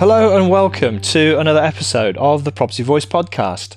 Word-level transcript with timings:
Hello 0.00 0.34
and 0.34 0.48
welcome 0.48 0.98
to 1.02 1.38
another 1.38 1.62
episode 1.62 2.16
of 2.16 2.44
the 2.44 2.50
Property 2.50 2.82
Voice 2.82 3.04
podcast. 3.04 3.76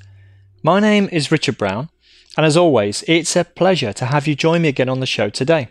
My 0.64 0.80
name 0.80 1.10
is 1.12 1.34
Richard 1.34 1.58
Brown, 1.58 1.90
and 2.38 2.46
as 2.46 2.56
always, 2.56 3.04
it's 3.10 3.36
a 3.36 3.44
pleasure 3.44 3.92
to 3.92 4.06
have 4.06 4.26
you 4.26 4.34
join 4.34 4.62
me 4.62 4.70
again 4.70 4.88
on 4.88 5.02
the 5.02 5.06
show 5.06 5.30
today. 5.30 5.68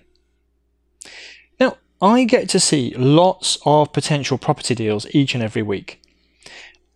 Now, 1.58 1.78
I 2.02 2.24
get 2.24 2.50
to 2.50 2.60
see 2.60 2.92
lots 2.98 3.56
of 3.64 3.94
potential 3.94 4.36
property 4.36 4.74
deals 4.74 5.06
each 5.14 5.34
and 5.34 5.42
every 5.42 5.62
week. 5.62 6.02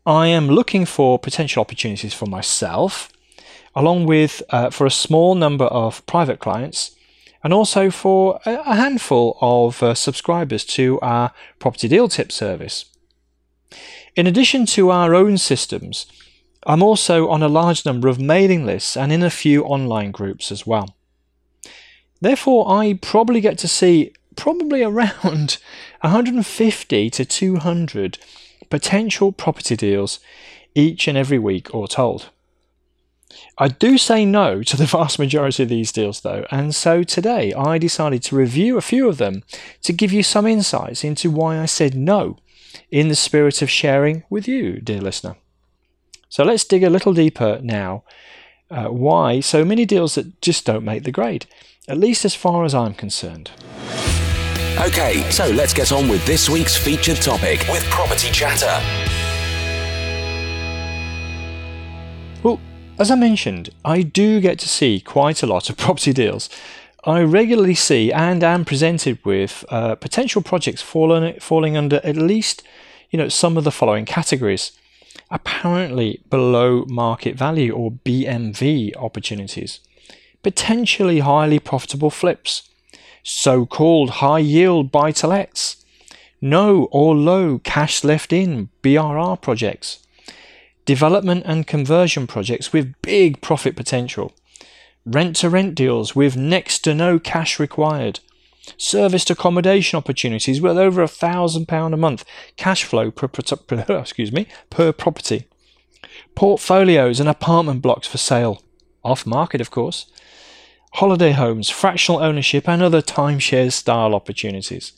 I 0.05 0.27
am 0.27 0.49
looking 0.49 0.85
for 0.85 1.19
potential 1.19 1.63
opportunities 1.63 2.13
for 2.13 2.27
myself, 2.27 3.11
along 3.75 4.05
with 4.05 4.43
uh, 4.51 4.69
for 4.69 4.85
a 4.85 4.91
small 4.91 5.35
number 5.35 5.65
of 5.65 6.05
private 6.05 6.41
clients, 6.41 6.95
and 7.43 7.55
also 7.55 7.91
for 7.91 8.39
a 8.45 8.75
handful 8.75 9.39
of 9.41 9.83
uh, 9.83 9.95
subscribers 9.95 10.63
to 10.67 11.01
our 11.01 11.33
property 11.59 11.89
deal 11.89 12.07
tip 12.09 12.31
service. 12.31 12.93
In 14.17 14.27
addition 14.27 14.65
to 14.67 14.91
our 14.91 15.15
own 15.15 15.37
systems, 15.37 16.07
I'm 16.67 16.83
also 16.83 17.29
on 17.29 17.43
a 17.43 17.49
large 17.49 17.85
number 17.85 18.09
of 18.09 18.19
mailing 18.19 18.65
lists 18.65 18.97
and 18.97 19.13
in 19.13 19.23
a 19.23 19.29
few 19.29 19.63
online 19.65 20.11
groups 20.11 20.51
as 20.51 20.67
well. 20.67 20.97
Therefore, 22.23 22.73
I 22.73 22.99
probably 23.03 23.43
get 23.43 23.59
to 23.59 23.69
see 23.69 24.15
probably 24.35 24.83
around 24.83 25.59
150 26.01 27.11
to 27.11 27.25
200 27.27 28.19
potential 28.71 29.33
property 29.33 29.77
deals 29.77 30.19
each 30.75 31.07
and 31.09 31.19
every 31.19 31.39
week, 31.39 31.75
or 31.75 31.87
told. 31.87 32.31
I 33.59 33.69
do 33.69 33.99
say 33.99 34.25
no 34.25 34.63
to 34.63 34.77
the 34.79 34.87
vast 34.97 35.19
majority 35.19 35.63
of 35.63 35.69
these 35.69 35.93
deals, 35.93 36.23
though, 36.23 36.47
and 36.51 36.75
so 36.75 37.03
today 37.03 37.53
I 37.53 37.77
decided 37.77 38.23
to 38.25 38.37
review 38.37 38.79
a 38.79 38.83
few 38.83 39.09
of 39.11 39.19
them 39.19 39.43
to 39.83 39.93
give 39.93 40.13
you 40.13 40.23
some 40.23 40.47
insights 40.47 41.05
into 41.05 41.31
why 41.31 41.59
I 41.59 41.67
said 41.67 41.95
no 41.95 42.39
in 42.91 43.09
the 43.09 43.15
spirit 43.15 43.63
of 43.63 43.71
sharing 43.71 44.25
with 44.31 44.47
you, 44.47 44.81
dear 44.81 45.01
listener. 45.01 45.37
So 46.29 46.45
let's 46.45 46.65
dig 46.65 46.83
a 46.83 46.91
little 46.91 47.15
deeper 47.15 47.61
now. 47.63 48.05
Uh, 48.71 48.89
why 48.89 49.41
so 49.41 49.65
many 49.65 49.85
deals 49.85 50.17
that 50.17 50.41
just 50.41 50.67
don't 50.67 50.85
make 50.85 51.05
the 51.05 51.13
grade, 51.13 51.47
at 51.89 51.99
least 51.99 52.25
as 52.25 52.35
far 52.35 52.65
as 52.65 52.75
I'm 52.75 52.95
concerned. 52.95 53.51
Okay, 54.79 55.23
so 55.31 55.49
let's 55.49 55.73
get 55.73 55.93
on 55.93 56.09
with 56.09 56.25
this 56.27 56.51
week's 56.51 56.77
featured 56.77 57.17
topic 57.17 57.61
with 57.69 57.83
Property 57.85 58.31
Chatter. 58.31 58.81
Well, 62.43 62.61
as 62.99 63.11
I 63.11 63.15
mentioned, 63.15 63.71
I 63.85 64.03
do 64.03 64.41
get 64.41 64.59
to 64.59 64.69
see 64.69 65.01
quite 65.01 65.43
a 65.43 65.47
lot 65.47 65.71
of 65.71 65.77
property 65.77 66.13
deals 66.13 66.51
I 67.07 67.23
regularly 67.23 67.77
see 67.77 68.13
and 68.13 68.43
am 68.43 68.65
presented 68.65 69.25
with 69.25 69.65
uh, 69.69 69.95
potential 69.95 70.43
projects 70.43 70.83
falling 70.83 71.39
falling 71.39 71.77
under 71.77 72.01
at 72.03 72.17
least 72.17 72.65
you 73.11 73.17
know 73.17 73.29
some 73.29 73.57
of 73.57 73.63
the 73.63 73.71
following 73.71 74.05
categories. 74.05 74.73
Apparently 75.31 76.21
below 76.31 76.85
market 76.89 77.37
value 77.37 77.73
or 77.73 77.93
BMV 77.93 78.97
opportunities, 78.97 79.79
potentially 80.43 81.21
highly 81.21 81.61
profitable 81.61 82.11
flips, 82.11 82.69
so-called 83.23 84.11
high 84.23 84.41
yield 84.41 84.91
buy 84.91 85.13
to 85.13 85.29
lets, 85.29 85.85
no 86.41 86.85
or 86.91 87.15
low 87.15 87.61
cash 87.61 88.03
left 88.05 88.33
in 88.33 88.69
BRR 88.83 89.41
projects, 89.41 90.05
development 90.85 91.45
and 91.47 91.67
conversion 91.67 92.27
projects 92.27 92.73
with 92.73 93.01
big 93.01 93.41
profit 93.41 93.75
potential 93.77 94.33
rent 95.07 95.37
to 95.37 95.49
rent 95.49 95.75
deals 95.75 96.15
with 96.17 96.37
next 96.37 96.81
to 96.81 96.95
no 96.95 97.19
cash 97.19 97.59
required, 97.59 98.21
serviced 98.77 99.31
accommodation 99.31 99.97
opportunities 99.97 100.61
with 100.61 100.77
over 100.77 101.01
a 101.01 101.09
thousand 101.09 101.67
pound 101.67 101.95
a 101.95 101.97
month 101.97 102.25
cash 102.57 102.85
flow 102.85 103.11
per, 103.11 103.29
per, 103.29 103.85
excuse 103.89 104.33
me 104.33 104.47
per 104.69 104.93
property, 104.93 105.47
portfolios 106.35 107.21
and 107.21 107.29
apartment 107.29 107.81
blocks 107.81 108.09
for 108.09 108.19
sale, 108.19 108.63
off 109.05 109.25
market 109.25 109.61
of 109.61 109.71
course, 109.71 110.11
holiday 110.95 111.33
homes, 111.33 111.71
fractional 111.71 112.23
ownership, 112.23 112.69
and 112.69 112.83
other 112.83 113.03
timeshare 113.03 113.73
style 113.73 114.15
opportunities. 114.15 114.93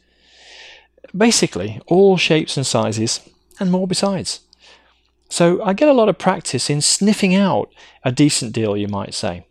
Basically, 1.17 1.81
all 1.87 2.17
shapes 2.17 2.57
and 2.57 2.67
sizes, 2.67 3.21
and 3.61 3.71
more 3.71 3.87
besides. 3.87 4.41
So 5.29 5.63
I 5.63 5.73
get 5.73 5.89
a 5.89 5.93
lot 5.93 6.09
of 6.09 6.19
practice 6.19 6.71
in 6.71 6.81
sniffing 6.81 7.35
out 7.35 7.73
a 8.05 8.13
decent 8.13 8.53
deal, 8.53 8.77
you 8.77 8.89
might 8.89 9.13
say. 9.13 9.48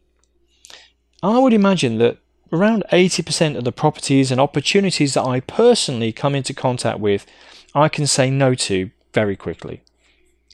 I 1.27 1.39
would 1.39 1.53
imagine 1.53 1.97
that 1.97 2.17
around 2.51 2.83
80% 2.91 3.57
of 3.57 3.63
the 3.63 3.71
properties 3.71 4.31
and 4.31 4.39
opportunities 4.39 5.13
that 5.13 5.25
I 5.25 5.39
personally 5.41 6.11
come 6.11 6.35
into 6.35 6.53
contact 6.53 6.99
with, 6.99 7.25
I 7.73 7.89
can 7.89 8.07
say 8.07 8.29
no 8.29 8.55
to 8.55 8.91
very 9.13 9.35
quickly. 9.35 9.81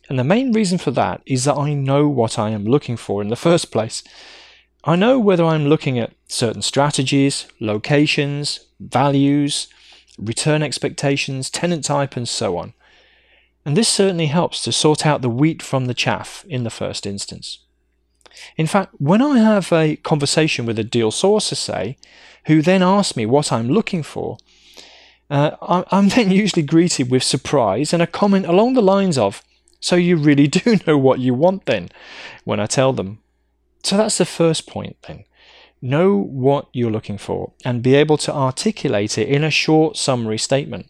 And 0.09 0.19
the 0.19 0.23
main 0.23 0.51
reason 0.51 0.77
for 0.77 0.91
that 0.91 1.21
is 1.25 1.45
that 1.45 1.57
I 1.57 1.73
know 1.73 2.07
what 2.07 2.37
I 2.37 2.49
am 2.49 2.65
looking 2.65 2.97
for 2.97 3.21
in 3.21 3.29
the 3.29 3.35
first 3.35 3.71
place. 3.71 4.03
I 4.83 4.95
know 4.95 5.17
whether 5.17 5.45
I'm 5.45 5.67
looking 5.67 5.97
at 5.97 6.13
certain 6.27 6.61
strategies, 6.61 7.47
locations, 7.59 8.59
values, 8.79 9.67
return 10.17 10.61
expectations, 10.61 11.49
tenant 11.49 11.85
type, 11.85 12.17
and 12.17 12.27
so 12.27 12.57
on. 12.57 12.73
And 13.65 13.77
this 13.77 13.87
certainly 13.87 14.25
helps 14.25 14.61
to 14.63 14.71
sort 14.73 15.05
out 15.05 15.21
the 15.21 15.29
wheat 15.29 15.61
from 15.61 15.85
the 15.85 15.93
chaff 15.93 16.45
in 16.49 16.63
the 16.63 16.69
first 16.69 17.05
instance. 17.05 17.59
In 18.57 18.67
fact, 18.67 18.95
when 18.97 19.21
I 19.21 19.39
have 19.39 19.71
a 19.71 19.95
conversation 19.97 20.65
with 20.65 20.79
a 20.79 20.83
deal 20.83 21.11
sourcer, 21.11 21.55
say, 21.55 21.97
who 22.45 22.61
then 22.61 22.81
asks 22.81 23.15
me 23.15 23.25
what 23.25 23.51
I'm 23.51 23.69
looking 23.69 24.03
for, 24.03 24.37
uh, 25.29 25.51
I'm 25.91 26.09
then 26.09 26.31
usually 26.43 26.63
greeted 26.63 27.09
with 27.09 27.23
surprise 27.23 27.93
and 27.93 28.01
a 28.01 28.07
comment 28.07 28.45
along 28.45 28.73
the 28.73 28.81
lines 28.81 29.17
of, 29.17 29.41
So 29.79 29.95
you 29.95 30.17
really 30.17 30.47
do 30.59 30.77
know 30.85 30.97
what 30.97 31.19
you 31.19 31.33
want 31.33 31.65
then, 31.65 31.89
when 32.43 32.59
I 32.59 32.65
tell 32.65 32.93
them. 32.93 33.19
So 33.83 33.97
that's 33.97 34.17
the 34.17 34.25
first 34.25 34.67
point 34.67 34.97
then. 35.07 35.25
Know 35.81 36.15
what 36.15 36.67
you're 36.71 36.91
looking 36.91 37.17
for 37.17 37.51
and 37.65 37.83
be 37.83 37.95
able 37.95 38.17
to 38.19 38.33
articulate 38.33 39.17
it 39.17 39.27
in 39.27 39.43
a 39.43 39.49
short 39.49 39.97
summary 39.97 40.37
statement. 40.37 40.89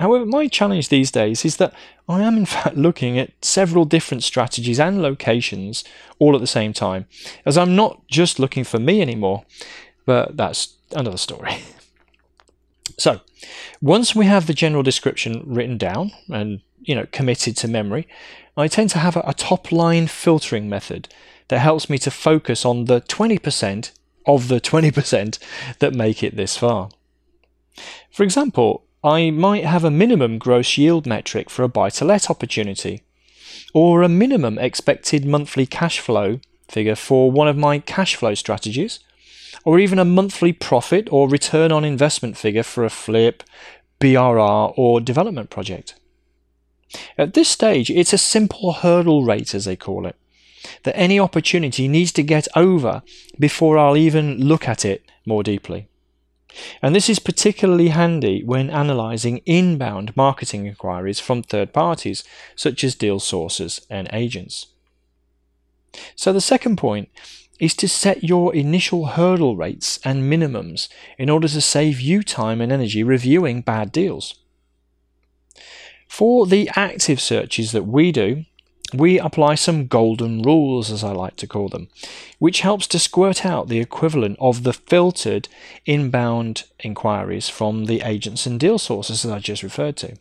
However, 0.00 0.24
my 0.24 0.48
challenge 0.48 0.88
these 0.88 1.10
days 1.10 1.44
is 1.44 1.58
that 1.58 1.74
I 2.08 2.22
am 2.22 2.38
in 2.38 2.46
fact 2.56 2.76
looking 2.76 3.18
at 3.18 3.32
several 3.44 3.84
different 3.84 4.22
strategies 4.24 4.80
and 4.80 5.02
locations 5.02 5.84
all 6.18 6.34
at 6.34 6.40
the 6.40 6.46
same 6.46 6.72
time, 6.72 7.06
as 7.44 7.58
I'm 7.58 7.76
not 7.76 8.06
just 8.08 8.38
looking 8.38 8.64
for 8.64 8.78
me 8.78 9.02
anymore, 9.02 9.44
but 10.06 10.36
that's 10.36 10.74
another 10.92 11.18
story. 11.18 11.58
So, 12.98 13.20
once 13.80 14.14
we 14.14 14.26
have 14.26 14.46
the 14.46 14.52
general 14.52 14.82
description 14.82 15.42
written 15.46 15.78
down 15.78 16.10
and 16.28 16.60
you 16.80 16.94
know 16.94 17.06
committed 17.10 17.56
to 17.58 17.68
memory, 17.68 18.06
I 18.58 18.68
tend 18.68 18.90
to 18.90 18.98
have 18.98 19.16
a, 19.16 19.32
top 19.32 19.72
line 19.72 20.06
filtering 20.06 20.68
method 20.68 21.08
that 21.48 21.60
helps 21.60 21.88
me 21.88 21.96
to 21.98 22.10
focus 22.10 22.66
on 22.66 22.86
the 22.86 23.00
20% 23.00 23.92
of 24.26 24.48
the 24.48 24.60
20% 24.60 25.38
that 25.78 25.94
make 25.94 26.22
it 26.22 26.36
this 26.36 26.58
far. 26.58 26.90
For 28.10 28.22
example, 28.22 28.84
I 29.02 29.30
might 29.30 29.64
have 29.64 29.84
a 29.84 29.90
minimum 29.90 30.36
gross 30.36 30.76
yield 30.76 31.06
metric 31.06 31.48
for 31.48 31.62
a 31.62 31.68
buy 31.68 31.88
to 31.90 32.04
let 32.04 32.28
opportunity, 32.28 33.02
or 33.72 34.02
a 34.02 34.08
minimum 34.08 34.58
expected 34.58 35.24
monthly 35.24 35.64
cash 35.64 36.00
flow 36.00 36.40
figure 36.68 36.96
for 36.96 37.30
one 37.30 37.48
of 37.48 37.56
my 37.56 37.78
cash 37.78 38.14
flow 38.14 38.34
strategies, 38.34 39.00
or 39.64 39.78
even 39.78 39.98
a 39.98 40.04
monthly 40.04 40.52
profit 40.52 41.08
or 41.10 41.28
return 41.28 41.72
on 41.72 41.84
investment 41.84 42.36
figure 42.36 42.62
for 42.62 42.84
a 42.84 42.90
flip, 42.90 43.42
BRR, 44.00 44.74
or 44.76 45.00
development 45.00 45.48
project. 45.48 45.94
At 47.16 47.34
this 47.34 47.48
stage, 47.48 47.90
it's 47.90 48.12
a 48.12 48.18
simple 48.18 48.72
hurdle 48.72 49.24
rate, 49.24 49.54
as 49.54 49.64
they 49.64 49.76
call 49.76 50.06
it, 50.06 50.16
that 50.82 50.96
any 50.96 51.18
opportunity 51.18 51.88
needs 51.88 52.12
to 52.12 52.22
get 52.22 52.48
over 52.54 53.02
before 53.38 53.78
I'll 53.78 53.96
even 53.96 54.46
look 54.46 54.68
at 54.68 54.84
it 54.84 55.04
more 55.24 55.42
deeply. 55.42 55.88
And 56.82 56.94
this 56.94 57.08
is 57.08 57.18
particularly 57.18 57.88
handy 57.88 58.42
when 58.44 58.70
analysing 58.70 59.38
inbound 59.46 60.16
marketing 60.16 60.66
inquiries 60.66 61.20
from 61.20 61.42
third 61.42 61.72
parties, 61.72 62.24
such 62.56 62.84
as 62.84 62.94
deal 62.94 63.20
sources 63.20 63.86
and 63.90 64.08
agents. 64.12 64.66
So, 66.14 66.32
the 66.32 66.40
second 66.40 66.76
point 66.76 67.08
is 67.58 67.74
to 67.74 67.88
set 67.88 68.24
your 68.24 68.54
initial 68.54 69.06
hurdle 69.06 69.54
rates 69.56 70.00
and 70.04 70.32
minimums 70.32 70.88
in 71.18 71.28
order 71.28 71.46
to 71.46 71.60
save 71.60 72.00
you 72.00 72.22
time 72.22 72.60
and 72.60 72.72
energy 72.72 73.02
reviewing 73.02 73.60
bad 73.60 73.92
deals. 73.92 74.36
For 76.08 76.46
the 76.46 76.70
active 76.74 77.20
searches 77.20 77.72
that 77.72 77.86
we 77.86 78.10
do, 78.10 78.44
we 78.94 79.18
apply 79.18 79.54
some 79.54 79.86
golden 79.86 80.42
rules, 80.42 80.90
as 80.90 81.04
I 81.04 81.12
like 81.12 81.36
to 81.36 81.46
call 81.46 81.68
them, 81.68 81.88
which 82.38 82.60
helps 82.60 82.86
to 82.88 82.98
squirt 82.98 83.44
out 83.44 83.68
the 83.68 83.80
equivalent 83.80 84.36
of 84.40 84.62
the 84.62 84.72
filtered 84.72 85.48
inbound 85.86 86.64
inquiries 86.80 87.48
from 87.48 87.86
the 87.86 88.02
agents 88.02 88.46
and 88.46 88.58
deal 88.58 88.78
sources 88.78 89.22
that 89.22 89.32
I 89.32 89.38
just 89.38 89.62
referred 89.62 89.96
to. 89.98 90.16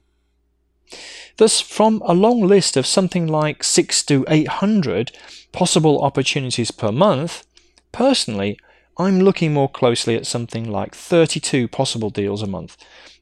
Thus, 1.38 1.62
from 1.62 2.02
a 2.06 2.14
long 2.14 2.42
list 2.42 2.76
of 2.76 2.86
something 2.86 3.28
like 3.28 3.64
six 3.64 4.04
to 4.04 4.26
800 4.28 5.12
possible 5.52 6.02
opportunities 6.02 6.72
per 6.72 6.92
month, 6.92 7.46
personally, 7.92 8.60
I'm 8.98 9.22
looking 9.22 9.54
more 9.54 9.70
closely 9.70 10.16
at 10.16 10.28
something 10.28 10.70
like 10.70 10.94
32 10.94 11.70
possible 11.70 12.10
deals 12.10 12.42
a 12.42 12.48
month, 12.48 12.76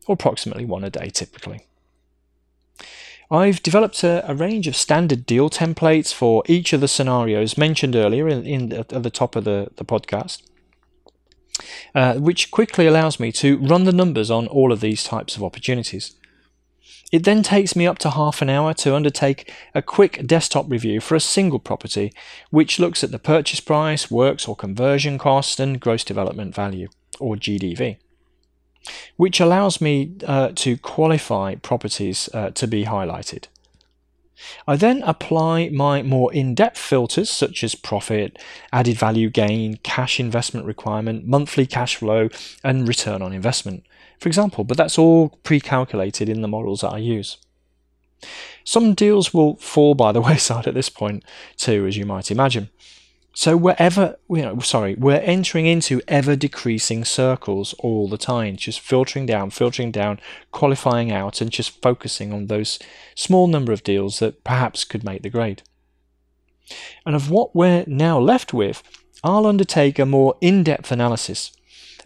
or 0.07 0.13
approximately 0.13 0.65
one 0.65 0.83
a 0.83 0.89
day 0.89 1.09
typically. 1.09 1.67
I've 3.29 3.61
developed 3.61 4.03
a, 4.03 4.29
a, 4.29 4.33
range 4.33 4.67
of 4.67 4.75
standard 4.75 5.25
deal 5.25 5.49
templates 5.49 6.13
for 6.13 6.43
each 6.47 6.71
of 6.71 6.79
the 6.79 6.87
scenarios 6.87 7.57
mentioned 7.57 7.95
earlier 7.95 8.27
in, 8.27 8.45
in 8.45 8.71
at 8.71 8.89
the 8.89 9.09
top 9.09 9.35
of 9.35 9.43
the, 9.43 9.69
the 9.75 9.83
podcast, 9.83 10.43
uh, 11.93 12.15
which 12.15 12.51
quickly 12.51 12.87
allows 12.87 13.19
me 13.19 13.33
to 13.33 13.57
run 13.57 13.83
the 13.83 13.91
numbers 13.91 14.31
on 14.31 14.47
all 14.47 14.71
of 14.71 14.79
these 14.79 15.03
types 15.03 15.35
of 15.35 15.43
opportunities. 15.43 16.15
It 17.11 17.25
then 17.25 17.43
takes 17.43 17.75
me 17.75 17.85
up 17.85 17.99
to 17.99 18.11
half 18.11 18.41
an 18.41 18.49
hour 18.49 18.73
to 18.75 18.95
undertake 18.95 19.53
a 19.75 19.81
quick 19.81 20.25
desktop 20.25 20.69
review 20.69 21.01
for 21.01 21.15
a 21.15 21.21
single 21.21 21.59
property, 21.59 22.13
which 22.49 22.79
looks 22.79 23.03
at 23.03 23.11
the 23.11 23.19
purchase 23.19 23.59
price, 23.59 24.09
works 24.09 24.47
or 24.47 24.55
conversion 24.55 25.17
cost, 25.17 25.59
and 25.59 25.79
gross 25.79 26.03
development 26.03 26.55
value, 26.55 26.87
or 27.19 27.35
GDV 27.35 27.97
which 29.15 29.39
allows 29.39 29.81
me 29.81 30.15
uh, 30.25 30.51
to 30.55 30.77
qualify 30.77 31.55
properties 31.55 32.29
uh, 32.33 32.51
to 32.51 32.67
be 32.67 32.85
highlighted. 32.85 33.45
I 34.67 34.75
then 34.75 35.01
apply 35.03 35.69
my 35.69 36.03
more 36.03 36.31
in-depth 36.31 36.77
filters 36.77 37.29
such 37.29 37.63
as 37.63 37.73
profit, 37.75 38.37
added 38.71 38.97
value 38.97 39.29
gain, 39.29 39.77
cash 39.77 40.19
investment 40.19 40.65
requirement, 40.65 41.25
monthly 41.25 41.65
cash 41.65 41.95
flow, 41.95 42.29
and 42.63 42.87
return 42.87 43.21
on 43.21 43.33
investment, 43.33 43.83
for 44.19 44.29
example, 44.29 44.63
but 44.63 44.77
that's 44.77 44.97
all 44.97 45.29
pre-calculated 45.43 46.29
in 46.29 46.41
the 46.41 46.47
models 46.47 46.81
that 46.81 46.93
I 46.93 46.97
use. 46.97 47.37
Some 48.63 48.93
deals 48.93 49.33
will 49.33 49.55
fall 49.57 49.95
by 49.95 50.11
the 50.11 50.21
wayside 50.27 50.67
at 50.67 50.73
this 50.73 50.89
point 50.89 51.23
too, 51.55 51.85
as 51.85 51.97
you 51.97 52.05
might 52.05 52.31
imagine. 52.31 52.69
So 53.37 53.55
we're 53.55 53.75
ever, 53.77 54.17
you 54.31 54.41
know, 54.41 54.57
sorry, 54.61 54.95
we're 54.95 55.17
entering 55.17 55.67
into 55.67 56.01
ever 56.07 56.35
decreasing 56.35 57.05
circles 57.05 57.75
all 57.77 58.09
the 58.09 58.17
time, 58.17 58.55
just 58.55 58.79
filtering 58.79 59.27
down, 59.27 59.51
filtering 59.51 59.91
down, 59.91 60.19
qualifying 60.51 61.11
out, 61.11 61.39
and 61.39 61.51
just 61.51 61.79
focusing 61.83 62.33
on 62.33 62.47
those 62.47 62.79
small 63.13 63.45
number 63.45 63.71
of 63.71 63.83
deals 63.83 64.17
that 64.17 64.43
perhaps 64.43 64.83
could 64.83 65.03
make 65.03 65.21
the 65.21 65.29
grade. 65.29 65.61
And 67.05 67.15
of 67.15 67.29
what 67.29 67.55
we're 67.55 67.83
now 67.85 68.17
left 68.17 68.55
with, 68.55 68.81
I'll 69.23 69.45
undertake 69.45 69.99
a 69.99 70.07
more 70.07 70.35
in-depth 70.41 70.91
analysis, 70.91 71.51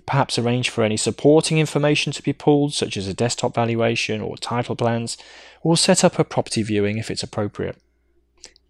perhaps 0.06 0.38
arrange 0.38 0.69
for 0.69 0.83
any 0.83 0.98
supporting 0.98 1.60
information 1.60 2.12
to 2.12 2.22
be 2.22 2.33
pulled, 2.33 2.74
such 2.74 2.98
as 2.98 3.07
a 3.07 3.13
desktop 3.13 3.56
valuation 3.56 4.19
or 4.19 4.36
title 4.36 4.75
plans, 4.75 5.18
or 5.63 5.78
set 5.78 6.04
up 6.04 6.19
a 6.19 6.25
property 6.25 6.62
viewing 6.62 6.98
if 6.98 7.10
it's 7.10 7.24
appropriate. 7.24 7.78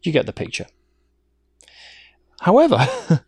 You 0.04 0.12
get 0.12 0.28
the 0.28 0.31
picture. 0.31 0.68
However, 2.41 2.88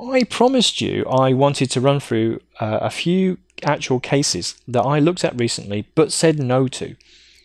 I 0.00 0.24
promised 0.24 0.80
you 0.80 1.04
I 1.06 1.32
wanted 1.32 1.70
to 1.70 1.80
run 1.80 2.00
through 2.00 2.40
uh, 2.60 2.78
a 2.82 2.90
few 2.90 3.38
actual 3.62 3.98
cases 3.98 4.56
that 4.68 4.82
I 4.82 4.98
looked 4.98 5.24
at 5.24 5.38
recently 5.38 5.86
but 5.94 6.12
said 6.12 6.38
no 6.38 6.68
to. 6.68 6.94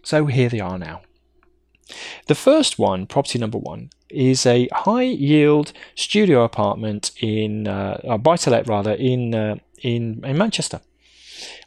So 0.03 0.25
here 0.25 0.49
they 0.49 0.59
are 0.59 0.77
now. 0.77 1.01
The 2.27 2.35
first 2.35 2.77
one, 2.77 3.07
property 3.07 3.39
number 3.39 3.57
one, 3.57 3.89
is 4.09 4.45
a 4.45 4.67
high 4.73 5.03
yield 5.03 5.71
studio 5.95 6.43
apartment 6.43 7.11
in, 7.21 7.67
uh, 7.67 7.99
a 8.03 8.17
buy 8.17 8.35
to 8.37 8.49
let 8.49 8.67
rather, 8.67 8.91
in, 8.91 9.33
uh, 9.33 9.55
in, 9.81 10.23
in 10.25 10.37
Manchester. 10.37 10.81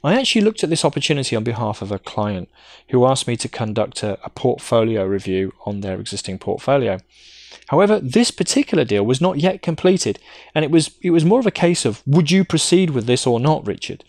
I 0.03 0.19
actually 0.19 0.41
looked 0.41 0.63
at 0.63 0.69
this 0.69 0.85
opportunity 0.85 1.35
on 1.35 1.43
behalf 1.43 1.81
of 1.81 1.91
a 1.91 1.99
client 1.99 2.49
who 2.89 3.05
asked 3.05 3.27
me 3.27 3.35
to 3.37 3.49
conduct 3.49 4.03
a, 4.03 4.19
a 4.23 4.29
portfolio 4.29 5.03
review 5.05 5.53
on 5.65 5.81
their 5.81 5.99
existing 5.99 6.39
portfolio. 6.39 6.99
However, 7.67 7.99
this 7.99 8.31
particular 8.31 8.83
deal 8.83 9.05
was 9.05 9.21
not 9.21 9.39
yet 9.39 9.61
completed, 9.61 10.19
and 10.55 10.63
it 10.63 10.71
was 10.71 10.91
it 11.01 11.11
was 11.11 11.25
more 11.25 11.39
of 11.39 11.47
a 11.47 11.51
case 11.51 11.85
of 11.85 12.01
would 12.05 12.31
you 12.31 12.43
proceed 12.43 12.91
with 12.91 13.05
this 13.05 13.27
or 13.27 13.39
not, 13.39 13.67
Richard? 13.67 14.03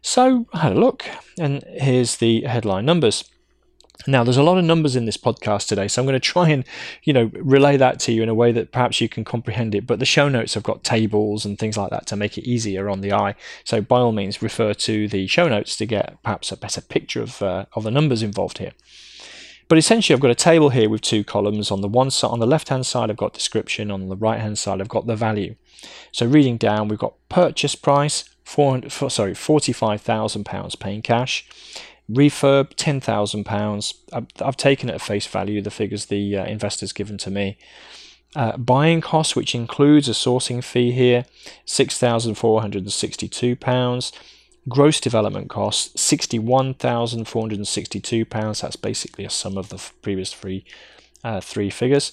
So 0.00 0.46
I 0.52 0.58
had 0.58 0.72
a 0.72 0.80
look, 0.80 1.04
and 1.38 1.62
here's 1.66 2.16
the 2.16 2.42
headline 2.42 2.86
numbers. 2.86 3.24
Now, 4.06 4.22
there's 4.22 4.36
a 4.36 4.44
lot 4.44 4.58
of 4.58 4.64
numbers 4.64 4.94
in 4.94 5.06
this 5.06 5.16
podcast 5.16 5.66
today, 5.66 5.88
so 5.88 6.00
I'm 6.00 6.06
going 6.06 6.14
to 6.14 6.20
try 6.20 6.50
and, 6.50 6.64
you 7.02 7.12
know, 7.12 7.30
relay 7.34 7.76
that 7.76 7.98
to 8.00 8.12
you 8.12 8.22
in 8.22 8.28
a 8.28 8.34
way 8.34 8.52
that 8.52 8.70
perhaps 8.70 9.00
you 9.00 9.08
can 9.08 9.24
comprehend 9.24 9.74
it. 9.74 9.88
But 9.88 9.98
the 9.98 10.06
show 10.06 10.28
notes 10.28 10.54
have 10.54 10.62
got 10.62 10.84
tables 10.84 11.44
and 11.44 11.58
things 11.58 11.76
like 11.76 11.90
that 11.90 12.06
to 12.06 12.16
make 12.16 12.38
it 12.38 12.48
easier 12.48 12.88
on 12.88 13.00
the 13.00 13.12
eye. 13.12 13.34
So 13.64 13.80
by 13.80 13.98
all 13.98 14.12
means, 14.12 14.40
refer 14.40 14.72
to 14.72 15.08
the 15.08 15.26
show 15.26 15.48
notes 15.48 15.76
to 15.76 15.84
get 15.84 16.22
perhaps 16.22 16.52
a 16.52 16.56
better 16.56 16.80
picture 16.80 17.22
of 17.22 17.42
uh, 17.42 17.66
of 17.74 17.82
the 17.82 17.90
numbers 17.90 18.22
involved 18.22 18.58
here. 18.58 18.72
But 19.68 19.78
essentially, 19.78 20.14
I've 20.14 20.20
got 20.20 20.30
a 20.30 20.34
table 20.34 20.70
here 20.70 20.88
with 20.88 21.02
two 21.02 21.22
columns. 21.22 21.70
On 21.70 21.82
the 21.82 21.88
one 21.88 22.10
side, 22.10 22.30
on 22.30 22.40
the 22.40 22.46
left-hand 22.46 22.86
side, 22.86 23.10
I've 23.10 23.18
got 23.18 23.34
description. 23.34 23.90
On 23.90 24.08
the 24.08 24.16
right-hand 24.16 24.58
side, 24.58 24.80
I've 24.80 24.88
got 24.88 25.06
the 25.06 25.14
value. 25.14 25.56
So 26.10 26.24
reading 26.26 26.56
down, 26.56 26.88
we've 26.88 26.98
got 26.98 27.12
purchase 27.28 27.74
price, 27.74 28.24
400, 28.44 28.90
sorry, 29.10 29.34
£45,000 29.34 30.80
paying 30.80 31.02
cash. 31.02 31.46
Refurb, 32.10 32.74
£10,000. 32.76 34.32
I've, 34.42 34.56
taken 34.56 34.88
it 34.88 34.94
at 34.94 35.02
face 35.02 35.26
value, 35.26 35.60
the 35.60 35.70
figures 35.70 36.06
the 36.06 36.38
uh, 36.38 36.46
investor's 36.46 36.94
given 36.94 37.18
to 37.18 37.30
me. 37.30 37.58
Uh, 38.34 38.56
buying 38.56 39.02
cost, 39.02 39.36
which 39.36 39.54
includes 39.54 40.08
a 40.08 40.12
sourcing 40.12 40.64
fee 40.64 40.92
here, 40.92 41.26
£6,462. 41.66 44.12
Gross 44.68 45.00
development 45.00 45.48
costs 45.48 46.12
£61,462. 46.12 48.60
That's 48.60 48.76
basically 48.76 49.24
a 49.24 49.30
sum 49.30 49.56
of 49.56 49.70
the 49.70 49.82
previous 50.02 50.32
three, 50.32 50.64
uh, 51.24 51.40
three 51.40 51.70
figures. 51.70 52.12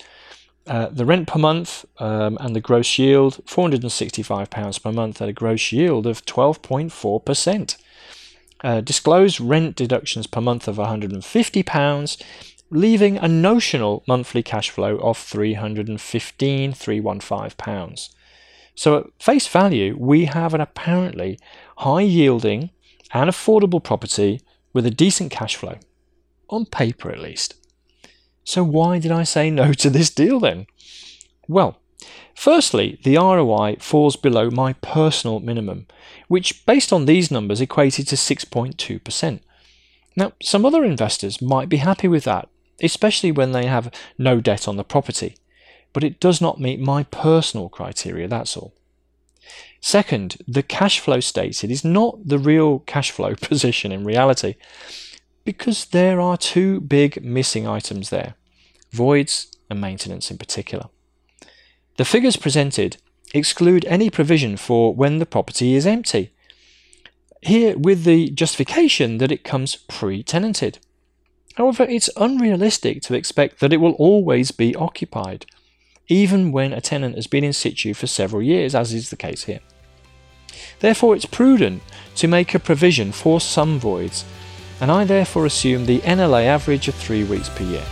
Uh, 0.68 0.88
the 0.88 1.06
rent 1.06 1.28
per 1.28 1.38
month 1.38 1.86
um, 2.00 2.40
and 2.42 2.56
the 2.56 2.62
gross 2.62 2.98
yield 2.98 3.40
£465 3.46 4.82
per 4.82 4.92
month 4.92 5.22
at 5.22 5.30
a 5.30 5.34
gross 5.34 5.72
yield 5.72 6.08
of 6.08 6.26
12.4%. 6.26 7.78
Uh, 8.64 8.82
disclosed 8.82 9.40
rent 9.40 9.76
deductions 9.76 10.26
per 10.26 10.42
month 10.42 10.68
of 10.68 10.78
£150, 10.78 12.24
leaving 12.72 13.18
a 13.18 13.28
notional 13.28 14.04
monthly 14.08 14.42
cash 14.42 14.72
flow 14.72 14.98
of 14.98 15.20
£315,315. 15.20 18.10
So 18.76 18.98
at 18.98 19.06
face 19.20 19.48
value, 19.48 19.96
we 19.98 20.26
have 20.26 20.54
an 20.54 20.62
apparently 20.62 21.40
high 21.78 22.02
yielding 22.02 22.72
and 23.14 23.30
affordable 23.30 23.82
property 23.82 24.42
with 24.74 24.86
a 24.86 24.92
decent 24.92 25.32
cash 25.32 25.56
flow, 25.56 25.78
on 26.50 26.66
paper 26.66 27.10
at 27.10 27.20
least. 27.20 27.56
So 28.44 28.64
why 28.64 29.00
did 29.00 29.12
I 29.12 29.24
say 29.24 29.50
no 29.50 29.74
to 29.74 29.90
this 29.90 30.10
deal 30.10 30.40
then? 30.40 30.68
Well, 31.48 31.80
firstly, 32.36 33.00
the 33.04 33.16
ROI 33.16 33.78
falls 33.80 34.18
below 34.18 34.50
my 34.50 34.74
personal 34.74 35.40
minimum, 35.40 35.88
which 36.28 36.66
based 36.66 36.92
on 36.92 37.06
these 37.06 37.32
numbers 37.32 37.62
equated 37.62 38.08
to 38.10 38.16
6.2%. 38.16 39.40
Now, 40.18 40.34
some 40.42 40.66
other 40.66 40.84
investors 40.84 41.42
might 41.42 41.70
be 41.70 41.78
happy 41.78 42.08
with 42.08 42.26
that, 42.26 42.50
especially 42.82 43.32
when 43.32 43.54
they 43.54 43.66
have 43.66 43.92
no 44.18 44.42
debt 44.42 44.68
on 44.68 44.76
the 44.76 44.84
property 44.84 45.36
but 45.96 46.04
it 46.04 46.20
does 46.20 46.42
not 46.42 46.60
meet 46.60 46.78
my 46.78 47.04
personal 47.04 47.70
criteria, 47.70 48.28
that's 48.28 48.58
all. 48.58 48.74
Second, 49.80 50.36
the 50.46 50.62
cash 50.62 51.00
flow 51.00 51.22
stated 51.22 51.72
is 51.72 51.86
not 51.86 52.28
the 52.28 52.38
real 52.38 52.80
cash 52.80 53.12
flow 53.12 53.34
position 53.42 53.94
in 53.94 54.04
reality, 54.04 54.56
because 55.46 55.86
there 55.86 56.20
are 56.20 56.36
two 56.36 56.82
big 56.82 57.24
missing 57.24 57.66
items 57.66 58.10
there 58.10 58.36
voids 58.92 59.48
and 59.70 59.80
maintenance 59.80 60.30
in 60.30 60.38
particular. 60.38 60.90
The 61.96 62.04
figures 62.04 62.36
presented 62.36 62.98
exclude 63.34 63.86
any 63.86 64.10
provision 64.10 64.58
for 64.58 64.94
when 64.94 65.20
the 65.20 65.26
property 65.26 65.76
is 65.76 65.88
empty, 65.88 66.34
here 67.42 67.78
with 67.78 68.04
the 68.04 68.32
justification 68.32 69.18
that 69.20 69.32
it 69.32 69.46
comes 69.46 69.78
pre 69.78 70.24
tenanted. 70.24 70.80
However, 71.54 71.84
it's 71.84 72.10
unrealistic 72.18 73.02
to 73.04 73.14
expect 73.14 73.62
that 73.62 73.72
it 73.72 73.78
will 73.78 73.94
always 73.94 74.52
be 74.52 74.76
occupied 74.76 75.46
even 76.08 76.52
when 76.52 76.74
a 76.74 76.82
tenant 76.82 77.16
has 77.16 77.28
been 77.28 77.44
in 77.44 77.54
situ 77.54 77.94
for 77.94 78.08
several 78.08 78.42
years, 78.42 78.76
as 78.76 78.94
is 78.94 79.10
the 79.10 79.16
case 79.16 79.46
here. 79.46 79.60
Therefore, 80.80 81.16
it's 81.16 81.26
prudent 81.26 81.82
to 82.16 82.28
make 82.28 82.54
a 82.54 82.60
provision 82.60 83.12
for 83.12 83.42
some 83.42 83.80
voids, 83.80 84.26
and 84.80 84.92
I 84.92 85.06
therefore 85.06 85.46
assume 85.46 85.86
the 85.86 86.00
NLA 86.00 86.46
average 86.46 86.88
of 86.88 86.96
three 86.96 87.24
weeks 87.24 87.50
per 87.50 87.64
year. 87.64 87.86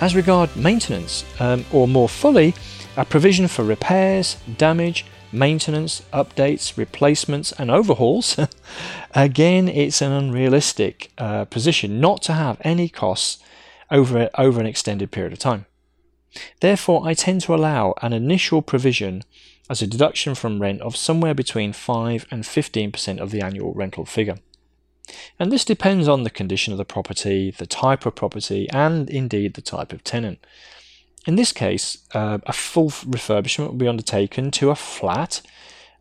As 0.00 0.14
regard 0.14 0.56
maintenance, 0.56 1.24
um, 1.40 1.66
or 1.72 1.86
more 1.86 2.08
fully, 2.08 2.54
A 2.96 3.04
provision 3.04 3.48
for 3.48 3.64
repairs, 3.64 4.36
damage, 4.58 5.06
maintenance, 5.32 6.02
updates, 6.12 6.76
replacements, 6.76 7.52
and 7.52 7.70
overhauls. 7.70 8.38
Again, 9.14 9.68
it's 9.68 10.02
an 10.02 10.12
unrealistic 10.12 11.10
uh, 11.18 11.44
position 11.44 12.00
not 12.00 12.22
to 12.22 12.32
have 12.32 12.60
any 12.62 12.88
costs 12.88 13.42
over, 13.90 14.30
over 14.36 14.60
an 14.60 14.66
extended 14.66 15.10
period 15.10 15.32
of 15.32 15.38
time. 15.38 15.66
Therefore, 16.60 17.06
I 17.06 17.14
tend 17.14 17.40
to 17.42 17.54
allow 17.54 17.94
an 18.02 18.12
initial 18.12 18.62
provision 18.62 19.22
as 19.68 19.82
a 19.82 19.86
deduction 19.86 20.34
from 20.34 20.60
rent 20.60 20.80
of 20.80 20.96
somewhere 20.96 21.34
between 21.34 21.72
5 21.72 22.26
and 22.30 22.44
15% 22.44 23.18
of 23.18 23.30
the 23.30 23.40
annual 23.40 23.72
rental 23.72 24.04
figure. 24.04 24.38
And 25.38 25.50
this 25.50 25.64
depends 25.64 26.08
on 26.08 26.22
the 26.22 26.30
condition 26.30 26.72
of 26.72 26.78
the 26.78 26.84
property, 26.84 27.50
the 27.56 27.66
type 27.66 28.06
of 28.06 28.14
property, 28.14 28.68
and 28.70 29.10
indeed 29.10 29.54
the 29.54 29.62
type 29.62 29.92
of 29.92 30.04
tenant. 30.04 30.38
In 31.30 31.36
this 31.36 31.52
case, 31.52 31.96
uh, 32.12 32.38
a 32.44 32.52
full 32.52 32.90
refurbishment 32.90 33.68
will 33.68 33.74
be 33.74 33.86
undertaken 33.86 34.50
to 34.50 34.70
a 34.70 34.74
flat, 34.74 35.42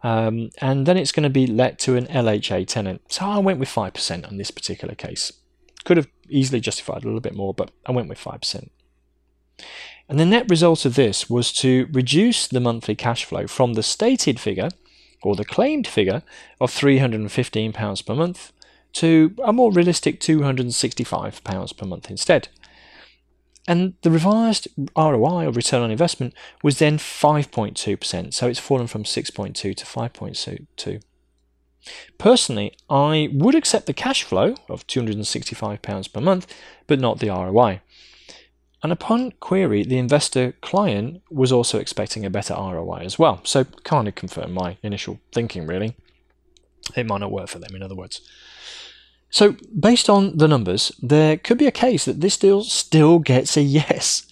um, 0.02 0.50
and 0.58 0.88
then 0.88 0.98
it's 0.98 1.12
going 1.12 1.22
to 1.22 1.30
be 1.30 1.46
let 1.46 1.78
to 1.82 1.96
an 1.96 2.08
LHA 2.08 2.66
tenant. 2.66 3.04
So 3.10 3.28
I 3.28 3.38
went 3.38 3.60
with 3.60 3.70
5% 3.70 4.28
on 4.28 4.38
this 4.38 4.50
particular 4.50 4.96
case. 4.96 5.32
Could 5.86 5.98
have 5.98 6.08
easily 6.30 6.60
justified 6.60 7.04
a 7.04 7.06
little 7.06 7.20
bit 7.20 7.36
more, 7.36 7.54
but 7.54 7.70
I 7.86 7.92
went 7.92 8.10
with 8.10 8.18
5%. 8.18 8.72
And 10.10 10.20
the 10.20 10.26
net 10.26 10.50
result 10.50 10.84
of 10.84 10.96
this 10.96 11.30
was 11.30 11.54
to 11.58 11.88
reduce 11.92 12.48
the 12.48 12.60
monthly 12.60 12.96
cash 12.96 13.24
flow 13.24 13.46
from 13.46 13.76
the 13.76 13.84
stated 13.84 14.40
figure, 14.40 14.70
or 15.22 15.36
the 15.36 15.46
claimed 15.46 15.86
figure, 15.86 16.24
of 16.60 16.72
£315 16.72 18.04
per 18.04 18.16
month 18.16 18.52
to 18.94 19.36
a 19.44 19.54
more 19.54 19.72
realistic 19.72 20.20
£265 20.20 21.78
per 21.78 21.86
month 21.86 22.10
instead. 22.10 22.48
And 23.70 23.94
the 24.02 24.10
revised 24.10 24.68
ROI 24.98 25.46
or 25.46 25.52
return 25.52 25.84
on 25.84 25.92
investment 25.92 26.34
was 26.64 26.80
then 26.80 26.98
5.2%, 26.98 28.34
so 28.34 28.48
it's 28.48 28.58
fallen 28.58 28.88
from 28.88 29.04
6.2 29.04 29.54
to 29.54 29.74
5.2. 29.76 31.02
Personally, 32.18 32.76
I 32.90 33.30
would 33.32 33.54
accept 33.54 33.86
the 33.86 33.94
cash 33.94 34.24
flow 34.24 34.56
of 34.68 34.88
£265 34.88 36.12
per 36.12 36.20
month, 36.20 36.52
but 36.88 37.00
not 37.00 37.20
the 37.20 37.30
ROI. 37.30 37.82
And 38.82 38.92
upon 38.92 39.34
query, 39.40 39.84
the 39.84 40.00
investor 40.00 40.54
client 40.62 41.22
was 41.30 41.52
also 41.52 41.78
expecting 41.78 42.26
a 42.26 42.32
better 42.32 42.56
ROI 42.56 43.02
as 43.02 43.20
well, 43.20 43.40
so 43.44 43.66
kind 43.84 44.08
of 44.08 44.16
confirmed 44.16 44.54
my 44.54 44.78
initial 44.82 45.20
thinking 45.32 45.68
really. 45.68 45.96
It 46.96 47.06
might 47.06 47.20
not 47.20 47.32
work 47.32 47.50
for 47.50 47.60
them, 47.60 47.76
in 47.76 47.84
other 47.84 47.94
words. 47.94 48.22
So, 49.32 49.56
based 49.78 50.10
on 50.10 50.38
the 50.38 50.48
numbers, 50.48 50.92
there 51.02 51.38
could 51.38 51.58
be 51.58 51.68
a 51.68 51.72
case 51.72 52.06
that 52.06 52.22
this 52.22 52.38
deal 52.38 52.64
still 52.64 53.20
gets 53.20 53.56
a 53.58 53.62
yes. 53.62 54.26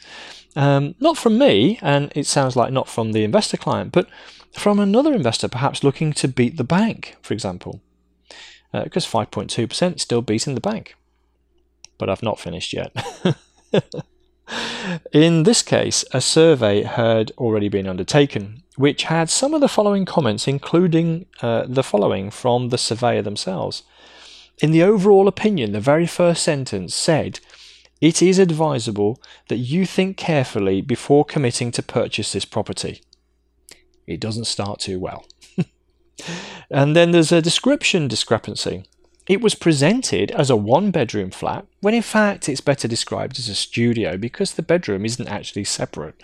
Um, 0.55 0.95
not 0.99 1.17
from 1.17 1.37
me, 1.37 1.77
and 1.83 2.11
it 2.15 2.25
sounds 2.25 2.55
like 2.55 2.73
not 2.73 2.89
from 2.89 3.11
the 3.11 3.23
investor 3.23 3.57
client, 3.57 3.91
but 3.91 4.09
from 4.53 4.79
another 4.79 5.13
investor 5.13 5.47
perhaps 5.47 5.83
looking 5.83 6.13
to 6.13 6.27
beat 6.27 6.57
the 6.57 6.63
bank, 6.63 7.15
for 7.21 7.33
example. 7.33 7.81
Uh, 8.73 8.83
because 8.83 9.05
5.2% 9.05 9.99
still 9.99 10.21
beating 10.21 10.55
the 10.55 10.61
bank. 10.61 10.95
But 11.97 12.09
I've 12.09 12.23
not 12.23 12.39
finished 12.39 12.73
yet. 12.73 12.91
In 15.13 15.43
this 15.43 15.61
case, 15.61 16.03
a 16.11 16.21
survey 16.21 16.83
had 16.83 17.31
already 17.37 17.69
been 17.69 17.87
undertaken, 17.87 18.63
which 18.75 19.03
had 19.03 19.29
some 19.29 19.53
of 19.53 19.61
the 19.61 19.67
following 19.67 20.05
comments, 20.05 20.47
including 20.47 21.27
uh, 21.41 21.65
the 21.67 21.83
following 21.83 22.29
from 22.29 22.69
the 22.69 22.77
surveyor 22.77 23.21
themselves. 23.21 23.83
In 24.61 24.71
the 24.71 24.83
overall 24.83 25.27
opinion, 25.27 25.71
the 25.71 25.79
very 25.79 26.07
first 26.07 26.43
sentence 26.43 26.95
said, 26.95 27.39
It 28.01 28.21
is 28.21 28.39
advisable 28.39 29.21
that 29.49 29.57
you 29.57 29.85
think 29.85 30.17
carefully 30.17 30.81
before 30.81 31.25
committing 31.25 31.71
to 31.73 31.83
purchase 31.83 32.31
this 32.31 32.45
property. 32.45 33.01
It 34.07 34.19
doesn't 34.19 34.45
start 34.45 34.79
too 34.79 34.99
well. 34.99 35.25
and 36.71 36.95
then 36.95 37.11
there's 37.11 37.31
a 37.31 37.41
description 37.41 38.07
discrepancy. 38.07 38.85
It 39.27 39.41
was 39.41 39.55
presented 39.55 40.31
as 40.31 40.49
a 40.49 40.55
one 40.55 40.89
bedroom 40.89 41.31
flat, 41.31 41.65
when 41.81 41.93
in 41.93 42.01
fact 42.01 42.47
it's 42.47 42.61
better 42.61 42.87
described 42.87 43.37
as 43.37 43.49
a 43.49 43.55
studio 43.55 44.17
because 44.17 44.53
the 44.53 44.63
bedroom 44.63 45.05
isn't 45.05 45.27
actually 45.27 45.65
separate. 45.65 46.23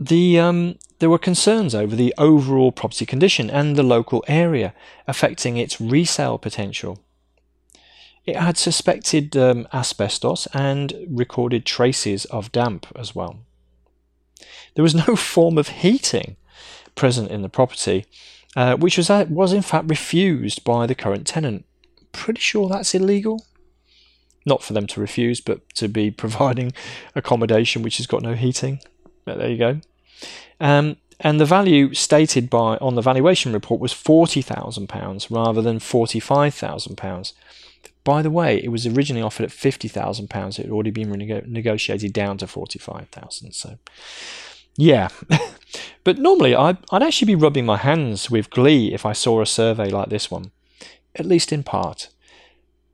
The, 0.00 0.40
um, 0.40 0.78
there 0.98 1.10
were 1.10 1.18
concerns 1.18 1.74
over 1.74 1.94
the 1.94 2.14
overall 2.16 2.72
property 2.72 3.04
condition 3.04 3.50
and 3.50 3.76
the 3.76 3.82
local 3.82 4.24
area, 4.26 4.72
affecting 5.06 5.58
its 5.58 5.78
resale 5.78 6.38
potential. 6.38 6.98
It 8.24 8.36
had 8.36 8.56
suspected 8.56 9.36
um, 9.36 9.68
asbestos 9.74 10.48
and 10.54 10.94
recorded 11.06 11.66
traces 11.66 12.24
of 12.26 12.50
damp 12.50 12.86
as 12.96 13.14
well. 13.14 13.40
There 14.74 14.82
was 14.82 14.94
no 14.94 15.16
form 15.16 15.58
of 15.58 15.68
heating 15.68 16.36
present 16.94 17.30
in 17.30 17.42
the 17.42 17.48
property, 17.50 18.06
uh, 18.56 18.76
which 18.76 18.96
was, 18.96 19.10
uh, 19.10 19.26
was 19.28 19.52
in 19.52 19.62
fact 19.62 19.90
refused 19.90 20.64
by 20.64 20.86
the 20.86 20.94
current 20.94 21.26
tenant. 21.26 21.66
Pretty 22.12 22.40
sure 22.40 22.70
that's 22.70 22.94
illegal. 22.94 23.44
Not 24.46 24.62
for 24.62 24.72
them 24.72 24.86
to 24.88 25.00
refuse, 25.00 25.42
but 25.42 25.68
to 25.74 25.88
be 25.88 26.10
providing 26.24 26.72
accommodation 27.14 27.82
which 27.82 27.98
has 27.98 28.06
got 28.06 28.22
no 28.22 28.32
heating. 28.32 28.80
But 29.26 29.36
there 29.38 29.50
you 29.50 29.58
go. 29.58 29.80
Um, 30.60 30.96
and 31.18 31.38
the 31.38 31.44
value 31.44 31.92
stated 31.92 32.48
by 32.48 32.76
on 32.78 32.94
the 32.94 33.02
valuation 33.02 33.52
report 33.52 33.80
was 33.80 33.92
forty 33.92 34.40
thousand 34.42 34.88
pounds 34.88 35.30
rather 35.30 35.60
than 35.60 35.78
forty 35.78 36.20
five 36.20 36.54
thousand 36.54 36.96
pounds. 36.96 37.34
By 38.04 38.22
the 38.22 38.30
way, 38.30 38.56
it 38.56 38.70
was 38.70 38.86
originally 38.86 39.22
offered 39.22 39.44
at 39.44 39.52
fifty 39.52 39.88
thousand 39.88 40.30
pounds. 40.30 40.58
It 40.58 40.66
had 40.66 40.72
already 40.72 40.90
been 40.90 41.10
negotiated 41.10 42.12
down 42.12 42.38
to 42.38 42.46
forty 42.46 42.78
five 42.78 43.08
thousand. 43.08 43.52
So, 43.52 43.78
yeah. 44.76 45.08
but 46.04 46.18
normally, 46.18 46.54
I'd, 46.54 46.78
I'd 46.90 47.02
actually 47.02 47.34
be 47.34 47.42
rubbing 47.42 47.66
my 47.66 47.76
hands 47.76 48.30
with 48.30 48.50
glee 48.50 48.94
if 48.94 49.04
I 49.04 49.12
saw 49.12 49.42
a 49.42 49.46
survey 49.46 49.90
like 49.90 50.08
this 50.08 50.30
one, 50.30 50.52
at 51.14 51.26
least 51.26 51.52
in 51.52 51.62
part. 51.62 52.08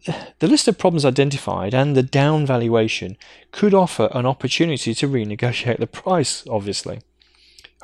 The 0.39 0.47
list 0.47 0.69
of 0.69 0.79
problems 0.79 1.05
identified 1.05 1.75
and 1.75 1.97
the 1.97 2.03
down 2.03 2.47
valuation 2.47 3.17
could 3.51 3.75
offer 3.75 4.09
an 4.13 4.27
opportunity 4.27 4.95
to 4.95 5.09
renegotiate 5.09 5.79
the 5.79 5.87
price, 5.87 6.47
obviously. 6.49 7.01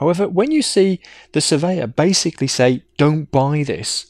However, 0.03 0.29
when 0.29 0.51
you 0.51 0.63
see 0.63 0.99
the 1.31 1.41
surveyor 1.41 1.87
basically 1.87 2.49
say, 2.49 2.83
don't 2.97 3.31
buy 3.31 3.63
this, 3.63 4.05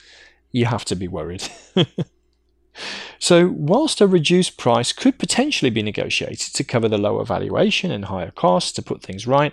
you 0.50 0.64
have 0.64 0.86
to 0.86 0.96
be 0.96 1.06
worried. 1.06 1.46
so, 3.18 3.48
whilst 3.54 4.00
a 4.00 4.06
reduced 4.06 4.56
price 4.56 4.90
could 4.94 5.18
potentially 5.18 5.68
be 5.70 5.82
negotiated 5.82 6.54
to 6.54 6.64
cover 6.64 6.88
the 6.88 6.96
lower 6.96 7.26
valuation 7.26 7.90
and 7.90 8.06
higher 8.06 8.30
costs 8.30 8.72
to 8.72 8.82
put 8.82 9.02
things 9.02 9.26
right, 9.26 9.52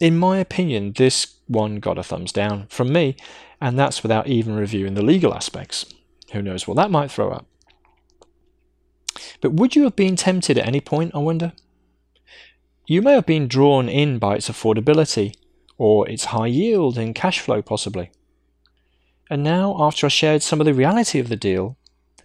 in 0.00 0.18
my 0.18 0.38
opinion, 0.38 0.92
this 0.96 1.36
one 1.46 1.76
got 1.76 1.98
a 1.98 2.02
thumbs 2.02 2.32
down 2.32 2.66
from 2.68 2.92
me, 2.92 3.14
and 3.60 3.78
that's 3.78 4.02
without 4.02 4.26
even 4.26 4.56
reviewing 4.56 4.94
the 4.94 5.04
legal 5.04 5.32
aspects. 5.32 5.86
Who 6.32 6.42
knows 6.42 6.66
what 6.66 6.76
that 6.78 6.90
might 6.90 7.12
throw 7.12 7.30
up. 7.30 7.46
But 9.40 9.52
would 9.52 9.76
you 9.76 9.84
have 9.84 9.94
been 9.94 10.16
tempted 10.16 10.58
at 10.58 10.66
any 10.66 10.80
point, 10.80 11.14
I 11.14 11.18
wonder? 11.18 11.52
You 12.88 13.02
may 13.02 13.12
have 13.12 13.26
been 13.26 13.46
drawn 13.46 13.88
in 13.88 14.18
by 14.18 14.34
its 14.34 14.50
affordability, 14.50 15.36
or 15.78 16.08
its 16.08 16.26
high 16.26 16.46
yield 16.46 16.96
and 16.98 17.14
cash 17.14 17.40
flow, 17.40 17.62
possibly. 17.62 18.10
And 19.28 19.42
now, 19.42 19.76
after 19.78 20.06
I 20.06 20.08
shared 20.08 20.42
some 20.42 20.60
of 20.60 20.66
the 20.66 20.74
reality 20.74 21.18
of 21.18 21.28
the 21.28 21.36
deal, 21.36 21.76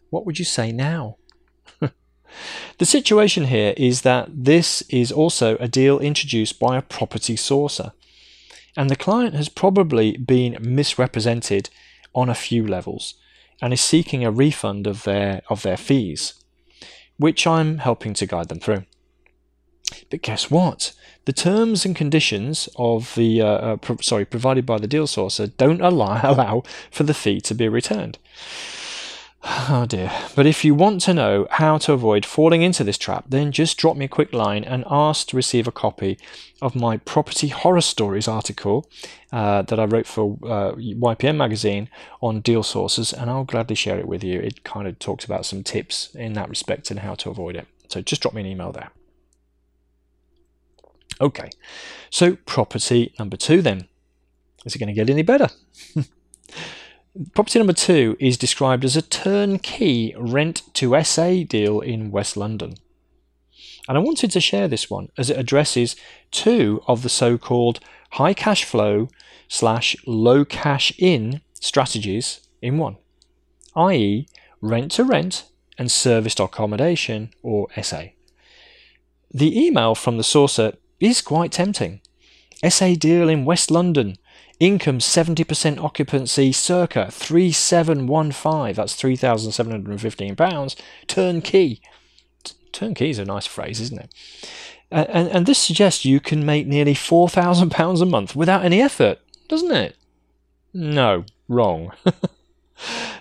what 0.10 0.26
would 0.26 0.40
you 0.40 0.46
say 0.46 0.72
now? 0.72 1.18
the 2.78 2.86
situation 2.86 3.46
here 3.46 3.74
is 3.76 4.02
that 4.02 4.30
this 4.32 4.82
is 4.84 5.12
also 5.12 5.58
a 5.58 5.68
deal 5.68 6.00
introduced 6.00 6.60
by 6.60 6.78
a 6.78 6.82
property 6.82 7.36
sourcer, 7.36 7.94
and 8.78 8.90
the 8.90 8.96
client 8.96 9.36
has 9.36 9.50
probably 9.50 10.16
been 10.18 10.58
misrepresented 10.62 11.70
on 12.14 12.30
a 12.30 12.36
few 12.36 12.66
levels 12.66 13.16
and 13.62 13.74
is 13.74 13.82
seeking 13.82 14.24
a 14.24 14.32
refund 14.32 14.88
of 14.88 15.04
their 15.04 15.42
of 15.50 15.64
their 15.64 15.78
fees, 15.78 16.34
which 17.18 17.46
I'm 17.48 17.80
helping 17.80 18.14
to 18.16 18.26
guide 18.26 18.50
them 18.50 18.60
through. 18.60 18.86
But 20.10 20.22
guess 20.22 20.50
what? 20.50 20.94
The 21.26 21.34
terms 21.34 21.86
and 21.86 21.96
conditions 21.96 22.68
of 22.76 23.14
the 23.16 23.42
uh, 23.42 23.46
uh, 23.46 23.76
pro- 23.78 23.98
sorry 23.98 24.26
provided 24.26 24.66
by 24.66 24.80
the 24.80 24.88
deal 24.88 25.06
sourcer 25.06 25.52
don't 25.58 25.82
allow, 25.90 26.22
allow 26.24 26.64
for 26.90 27.04
the 27.04 27.14
fee 27.14 27.42
to 27.42 27.56
be 27.56 27.68
returned. 27.68 28.18
Oh 29.70 29.86
dear. 29.88 30.12
But 30.36 30.46
if 30.46 30.64
you 30.64 30.76
want 30.76 31.02
to 31.02 31.14
know 31.14 31.48
how 31.50 31.78
to 31.80 31.94
avoid 31.94 32.26
falling 32.26 32.62
into 32.62 32.84
this 32.84 32.98
trap, 32.98 33.26
then 33.30 33.52
just 33.52 33.78
drop 33.78 33.98
me 33.98 34.06
a 34.06 34.08
quick 34.08 34.34
line 34.34 34.64
and 34.64 34.84
ask 34.90 35.28
to 35.28 35.36
receive 35.36 35.68
a 35.68 35.72
copy 35.72 36.20
of 36.62 36.76
my 36.76 36.98
Property 36.98 37.48
Horror 37.48 37.82
Stories 37.82 38.28
article 38.28 38.88
uh, 39.32 39.64
that 39.64 39.80
I 39.80 39.86
wrote 39.86 40.06
for 40.06 40.38
uh, 40.44 40.74
YPN 40.74 41.38
magazine 41.38 41.90
on 42.22 42.42
deal 42.42 42.64
sources, 42.64 43.14
and 43.14 43.30
I'll 43.30 43.44
gladly 43.44 43.76
share 43.76 43.98
it 43.98 44.08
with 44.08 44.24
you. 44.24 44.40
It 44.40 44.64
kind 44.64 44.88
of 44.88 45.00
talks 45.00 45.26
about 45.26 45.46
some 45.46 45.64
tips 45.64 46.14
in 46.14 46.34
that 46.34 46.50
respect 46.50 46.92
and 46.92 47.00
how 47.00 47.16
to 47.16 47.30
avoid 47.30 47.56
it. 47.56 47.68
So 47.88 48.02
just 48.02 48.22
drop 48.22 48.34
me 48.34 48.42
an 48.42 48.48
email 48.48 48.72
there. 48.72 48.92
Okay, 51.22 51.52
so 52.10 52.36
property 52.48 53.14
number 53.20 53.38
two 53.38 53.62
then. 53.62 53.88
Is 54.66 54.76
it 54.76 54.80
going 54.80 54.88
to 54.88 54.94
get 54.94 55.10
any 55.10 55.22
better? 55.22 55.50
property 57.34 57.60
number 57.60 57.74
two 57.74 58.18
is 58.20 58.38
described 58.38 58.84
as 58.84 58.96
a 58.96 59.04
turnkey 59.04 60.16
rent 60.18 60.64
to 60.74 61.00
SA 61.04 61.44
deal 61.48 61.80
in 61.80 62.10
West 62.10 62.36
London. 62.36 62.74
And 63.88 63.98
I 64.00 64.02
wanted 64.02 64.32
to 64.32 64.42
share 64.42 64.68
this 64.68 64.90
one 64.90 65.10
as 65.16 65.30
it 65.30 65.38
addresses 65.38 65.96
two 66.32 66.82
of 66.88 67.04
the 67.04 67.10
so 67.10 67.38
called 67.38 67.80
high 68.14 68.34
cash 68.34 68.64
flow 68.64 69.08
slash 69.48 69.96
low 70.08 70.44
cash 70.44 70.92
in 70.98 71.42
strategies 71.54 72.48
in 72.64 72.80
one, 72.80 72.98
i.e., 73.76 74.28
rent 74.60 74.92
to 74.94 75.04
rent 75.04 75.46
and 75.78 75.92
serviced 75.92 76.40
accommodation 76.40 77.32
or 77.44 77.68
SA. 77.82 78.06
The 79.34 79.66
email 79.66 79.96
from 79.96 80.18
the 80.18 80.24
sourcer 80.24 80.76
is 81.02 81.22
quite 81.22 81.52
tempting. 81.52 82.02
SA 82.68 82.94
deal 82.98 83.28
in 83.28 83.46
West 83.46 83.72
London, 83.72 84.18
income 84.60 85.00
70% 85.00 85.84
occupancy 85.84 86.52
circa 86.52 87.10
3715 87.10 88.74
that's 88.76 88.94
3715 88.96 90.36
pounds 90.36 90.76
turnkey. 91.08 91.82
Turnkey 92.72 93.10
is 93.10 93.20
a 93.20 93.26
nice 93.26 93.48
phrase 93.48 93.82
isn't 93.82 94.00
it? 94.00 94.14
And, 94.92 95.30
and 95.30 95.46
this 95.46 95.58
suggests 95.58 96.06
you 96.06 96.20
can 96.20 96.46
make 96.46 96.68
nearly 96.68 96.94
4000 96.94 97.72
pounds 97.72 98.02
a 98.02 98.06
month 98.06 98.36
without 98.36 98.64
any 98.64 98.82
effort 98.82 99.20
doesn't 99.48 99.72
it? 99.72 99.98
No 100.74 101.26
wrong. 101.48 101.92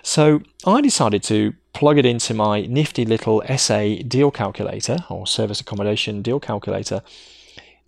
So 0.03 0.41
i 0.65 0.81
decided 0.81 1.23
to 1.23 1.53
plug 1.73 1.97
it 1.97 2.05
into 2.05 2.33
my 2.33 2.61
nifty 2.61 3.05
little 3.05 3.43
SA 3.57 3.95
deal 4.07 4.31
calculator 4.31 4.97
or 5.09 5.27
service 5.27 5.61
accommodation 5.61 6.21
deal 6.21 6.39
calculator 6.39 7.01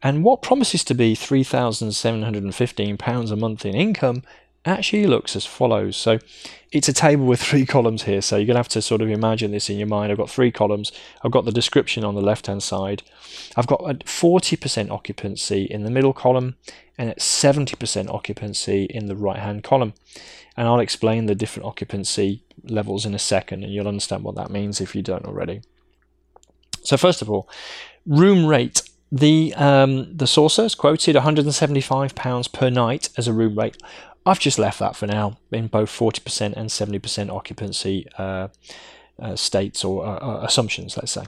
and 0.04 0.24
what 0.24 0.42
promises 0.42 0.84
to 0.84 0.94
be 0.94 1.16
£3,715 1.16 3.32
a 3.32 3.36
month 3.38 3.66
in 3.66 3.74
income 3.74 4.24
actually 4.66 5.08
looks 5.08 5.36
as 5.36 5.46
follows. 5.46 5.98
So 5.98 6.20
it's 6.72 6.90
a 6.90 6.94
table 6.94 7.26
with 7.26 7.42
three 7.42 7.66
columns 7.66 8.04
here. 8.04 8.22
So 8.22 8.36
you're 8.36 8.46
going 8.46 8.56
to 8.56 8.60
have 8.60 8.68
to 8.70 8.82
sort 8.82 9.02
of 9.02 9.10
imagine 9.10 9.52
this 9.52 9.70
in 9.70 9.78
your 9.78 9.88
mind. 9.88 10.12
I've 10.12 10.18
got 10.18 10.30
three 10.30 10.52
columns. 10.52 10.92
I've 11.24 11.32
got 11.32 11.46
the 11.46 11.52
description 11.52 12.04
on 12.04 12.16
the 12.16 12.22
left 12.22 12.48
hand 12.48 12.64
side. 12.64 13.04
I've 13.56 13.68
got 13.68 13.82
a 13.82 13.96
40% 13.96 14.92
occupancy 14.92 15.64
in 15.64 15.84
the 15.84 15.92
middle 15.92 16.14
column 16.14 16.56
and 16.98 17.10
at 17.10 17.20
70% 17.20 18.10
occupancy 18.10 18.86
in 18.86 19.08
the 19.08 19.16
right 19.16 19.40
hand 19.40 19.64
column. 19.64 19.94
And 20.56 20.68
I'll 20.68 20.80
explain 20.80 21.26
the 21.26 21.36
different 21.36 21.66
occupancy 21.66 22.44
levels 22.64 23.06
in 23.06 23.16
a 23.16 23.20
second 23.20 23.64
and 23.64 23.74
you'll 23.74 23.88
understand 23.88 24.24
what 24.24 24.36
that 24.36 24.52
means 24.52 24.80
if 24.80 24.96
you 24.96 25.02
don't 25.02 25.26
already. 25.26 25.62
So 26.84 26.98
first 26.98 27.22
of 27.22 27.30
all, 27.30 27.50
room 28.06 28.46
rate 28.46 28.82
the 29.14 29.54
um, 29.54 30.18
the 30.18 30.26
sourcer 30.26 30.66
is 30.66 30.74
quoted 30.74 31.14
175 31.14 32.16
pounds 32.16 32.48
per 32.48 32.72
night 32.72 33.10
as 33.16 33.28
a 33.28 33.34
room 33.34 33.60
rate. 33.60 33.78
I've 34.26 34.40
just 34.40 34.58
left 34.58 34.80
that 34.80 34.96
for 34.96 35.06
now 35.06 35.38
in 35.52 35.68
both 35.68 35.90
40% 35.90 36.54
and 36.54 36.70
70% 36.70 37.30
occupancy 37.30 38.08
uh, 38.18 38.48
uh, 39.20 39.36
states 39.36 39.84
or 39.84 40.04
uh, 40.04 40.18
uh 40.18 40.42
assumptions, 40.44 40.98
let's 40.98 41.12
say. 41.12 41.26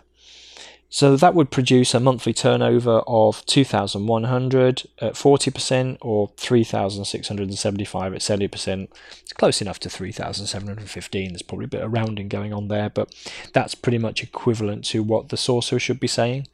So 0.90 1.16
that 1.18 1.36
would 1.36 1.52
produce 1.52 1.94
a 1.94 2.00
monthly 2.00 2.34
turnover 2.34 3.04
of 3.06 3.46
2,100 3.46 4.84
at 5.02 5.14
40% 5.14 5.98
or 6.02 6.32
3,675 6.38 8.14
at 8.14 8.22
70%. 8.22 8.88
It's 9.22 9.34
close 9.34 9.62
enough 9.62 9.80
to 9.80 9.90
3,715. 9.90 11.34
There's 11.34 11.42
probably 11.42 11.66
a 11.66 11.68
bit 11.68 11.82
of 11.82 11.92
rounding 11.92 12.30
going 12.30 12.54
on 12.54 12.70
there, 12.70 12.90
but 12.90 13.14
that's 13.52 13.76
pretty 13.76 13.98
much 13.98 14.24
equivalent 14.24 14.86
to 14.86 15.04
what 15.04 15.30
the 15.30 15.36
sourcer 15.36 15.82
should 15.82 16.00
be 16.00 16.08
saying. 16.08 16.48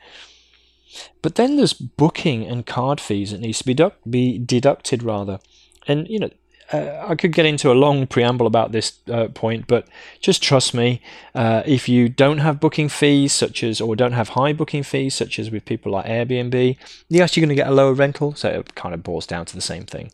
But 1.21 1.35
then 1.35 1.57
there's 1.57 1.73
booking 1.73 2.45
and 2.45 2.65
card 2.65 2.99
fees 2.99 3.31
that 3.31 3.41
needs 3.41 3.59
to 3.59 3.65
be, 3.65 3.73
du- 3.73 3.93
be 4.09 4.37
deducted 4.37 5.03
rather. 5.03 5.39
And 5.87 6.07
you 6.07 6.19
know, 6.19 6.29
uh, 6.71 7.05
I 7.07 7.15
could 7.15 7.33
get 7.33 7.45
into 7.45 7.71
a 7.71 7.73
long 7.73 8.07
preamble 8.07 8.47
about 8.47 8.71
this 8.71 8.99
uh, 9.09 9.27
point, 9.27 9.67
but 9.67 9.87
just 10.21 10.41
trust 10.41 10.73
me. 10.73 11.01
Uh, 11.35 11.63
if 11.65 11.89
you 11.89 12.07
don't 12.07 12.37
have 12.39 12.59
booking 12.59 12.89
fees, 12.89 13.33
such 13.33 13.63
as, 13.63 13.81
or 13.81 13.95
don't 13.95 14.13
have 14.13 14.29
high 14.29 14.53
booking 14.53 14.83
fees, 14.83 15.15
such 15.15 15.37
as 15.37 15.51
with 15.51 15.65
people 15.65 15.91
like 15.91 16.05
Airbnb, 16.05 16.77
you're 17.09 17.23
actually 17.23 17.41
going 17.41 17.49
to 17.49 17.55
get 17.55 17.67
a 17.67 17.73
lower 17.73 17.93
rental. 17.93 18.35
So 18.35 18.49
it 18.49 18.75
kind 18.75 18.93
of 18.93 19.03
boils 19.03 19.25
down 19.25 19.45
to 19.47 19.55
the 19.55 19.61
same 19.61 19.83
thing. 19.83 20.11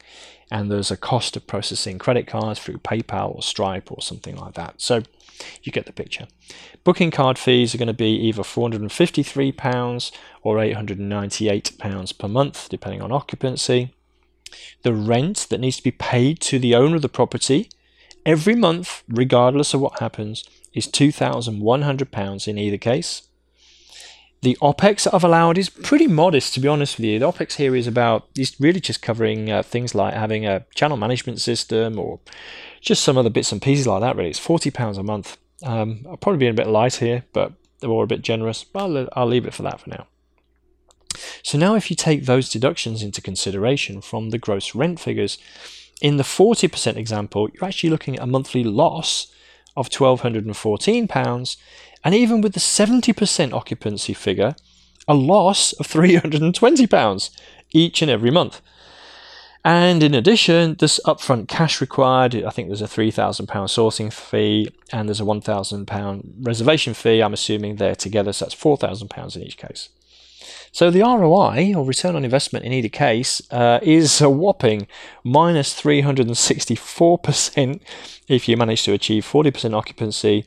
And 0.50 0.72
there's 0.72 0.92
a 0.92 0.98
cost 0.98 1.36
of 1.36 1.46
processing 1.46 2.00
credit 2.00 2.26
cards 2.26 2.60
through 2.60 2.78
PayPal 2.78 3.36
or 3.36 3.42
Stripe 3.42 3.92
or 3.92 4.02
something 4.02 4.38
like 4.38 4.54
that. 4.54 4.76
So 4.78 5.04
you 5.62 5.72
get 5.72 5.86
the 5.86 5.94
picture. 5.94 6.28
Booking 6.84 7.12
card 7.12 7.38
fees 7.38 7.76
are 7.76 7.78
going 7.78 7.88
to 7.88 7.94
be 7.94 8.16
either 8.16 8.44
£453 8.44 10.12
or 10.42 10.56
£898 10.56 12.18
per 12.18 12.28
month, 12.28 12.70
depending 12.70 13.02
on 13.02 13.12
occupancy. 13.12 13.94
The 14.84 14.94
rent 14.94 15.48
that 15.50 15.60
needs 15.60 15.78
to 15.78 15.84
be 15.84 15.92
paid 15.92 16.40
to 16.42 16.60
the 16.60 16.76
owner 16.76 16.96
of 16.96 17.02
the 17.02 17.10
property 17.10 17.70
every 18.26 18.56
month, 18.56 19.04
regardless 19.10 19.74
of 19.74 19.82
what 19.82 20.00
happens, 20.00 20.46
is 20.74 20.88
£2,100 20.88 22.48
in 22.48 22.58
either 22.58 22.78
case. 22.78 23.27
The 24.48 24.58
OPEX 24.62 25.04
that 25.04 25.14
I've 25.14 25.26
allowed 25.26 25.58
is 25.58 25.68
pretty 25.68 26.08
modest, 26.08 26.54
to 26.54 26.62
be 26.62 26.70
honest 26.70 26.98
with 26.98 27.04
you. 27.04 27.20
The 27.20 27.26
OPEX 27.26 27.56
here 27.56 27.76
is 27.76 27.86
about, 27.86 28.30
is 28.38 28.56
really 28.62 28.80
just 28.80 29.02
covering 29.02 29.52
uh, 29.52 29.62
things 29.62 29.94
like 29.94 30.14
having 30.14 30.46
a 30.46 30.66
channel 30.74 30.96
management 30.96 31.42
system 31.42 32.00
or 32.00 32.22
just 32.80 33.04
some 33.04 33.18
other 33.18 33.30
bits 33.30 33.52
and 33.52 33.62
pieces 33.62 33.88
like 33.88 34.00
that, 34.00 34.16
really. 34.16 34.30
It's 34.30 34.40
£40 34.40 34.98
a 34.98 35.04
month. 35.04 35.38
Um, 35.64 36.06
I'll 36.08 36.16
probably 36.16 36.40
be 36.40 36.48
a 36.48 36.54
bit 36.54 36.68
light 36.68 36.96
here, 36.96 37.26
but 37.34 37.52
were 37.84 38.06
a 38.06 38.08
bit 38.08 38.22
generous. 38.22 38.66
I'll, 38.74 39.10
I'll 39.18 39.28
leave 39.28 39.46
it 39.46 39.54
for 39.54 39.64
that 39.64 39.82
for 39.82 39.90
now. 39.90 40.08
So 41.44 41.58
now 41.58 41.76
if 41.76 41.90
you 41.90 41.98
take 41.98 42.24
those 42.24 42.50
deductions 42.50 43.04
into 43.04 43.22
consideration 43.22 44.00
from 44.00 44.30
the 44.30 44.38
gross 44.38 44.74
rent 44.74 45.02
figures, 45.02 45.38
in 46.02 46.16
the 46.16 46.24
40% 46.24 46.96
example, 46.96 47.50
you're 47.54 47.66
actually 47.66 47.90
looking 47.90 48.16
at 48.16 48.24
a 48.24 48.28
monthly 48.28 48.64
loss 48.64 49.28
of 49.76 49.90
£1,214, 49.90 51.58
and 52.08 52.16
even 52.16 52.40
with 52.40 52.54
the 52.54 52.62
70% 52.62 53.52
occupancy 53.52 54.14
figure, 54.14 54.56
a 55.10 55.14
loss 55.14 55.74
of 55.74 55.90
£320 55.90 57.30
each 57.72 58.02
and 58.02 58.10
every 58.10 58.32
month. 58.32 58.62
And 59.66 60.02
in 60.02 60.14
addition, 60.14 60.78
this 60.80 61.02
upfront 61.06 61.50
cash 61.50 61.82
required. 61.82 62.34
I 62.46 62.52
think 62.52 62.70
there's 62.70 62.82
a 62.82 62.86
£3,000 62.86 63.46
sourcing 63.46 64.14
fee 64.14 64.70
and 64.94 65.10
there's 65.10 65.20
a 65.20 65.26
£1,000 65.26 66.22
reservation 66.40 66.94
fee. 66.94 67.20
I'm 67.20 67.34
assuming 67.34 67.76
they're 67.76 67.94
together, 67.94 68.32
so 68.32 68.46
that's 68.46 68.56
£4,000 68.56 69.36
in 69.36 69.44
each 69.44 69.58
case. 69.58 69.90
So 70.72 70.90
the 70.90 71.02
ROI, 71.02 71.74
or 71.76 71.84
return 71.84 72.16
on 72.16 72.24
investment 72.24 72.64
in 72.64 72.72
either 72.72 72.88
case, 72.88 73.42
uh, 73.52 73.80
is 73.82 74.22
a 74.22 74.30
whopping 74.30 74.88
minus 75.26 75.78
364% 75.78 77.82
if 78.30 78.48
you 78.48 78.56
manage 78.56 78.84
to 78.84 78.94
achieve 78.94 79.26
40% 79.26 79.74
occupancy, 79.74 80.46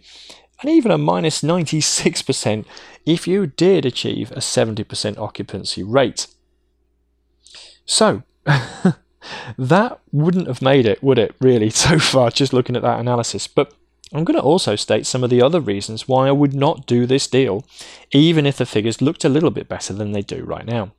and 0.61 0.71
even 0.71 0.91
a 0.91 0.99
minus 0.99 1.43
96% 1.43 2.67
if 3.07 3.27
you 3.27 3.47
did 3.47 3.87
achieve 3.87 4.31
a 4.33 4.37
70% 4.37 5.19
occupancy 5.19 5.83
rate. 5.83 6.27
So, 7.85 8.23
that 9.59 10.01
wouldn't 10.13 10.47
have 10.47 10.63
made 10.63 10.87
it, 10.87 11.03
would 11.03 11.19
it, 11.19 11.35
really, 11.41 11.71
so 11.87 11.99
far, 11.99 12.31
just 12.31 12.53
looking 12.53 12.77
at 12.77 12.83
that 12.83 13.01
analysis? 13.01 13.47
But 13.47 13.73
I'm 14.13 14.25
going 14.25 14.39
to 14.39 14.43
also 14.43 14.77
state 14.77 15.07
some 15.07 15.23
of 15.23 15.31
the 15.31 15.43
other 15.43 15.61
reasons 15.61 16.09
why 16.09 16.29
I 16.29 16.33
would 16.33 16.55
not 16.55 16.87
do 16.87 17.07
this 17.07 17.27
deal, 17.27 17.65
even 18.13 18.45
if 18.45 18.57
the 18.57 18.67
figures 18.67 19.01
looked 19.01 19.25
a 19.25 19.29
little 19.29 19.51
bit 19.51 19.69
better 19.69 19.93
than 19.93 20.13
they 20.13 20.23
do 20.23 20.45
right 20.45 20.67
now. 20.67 20.93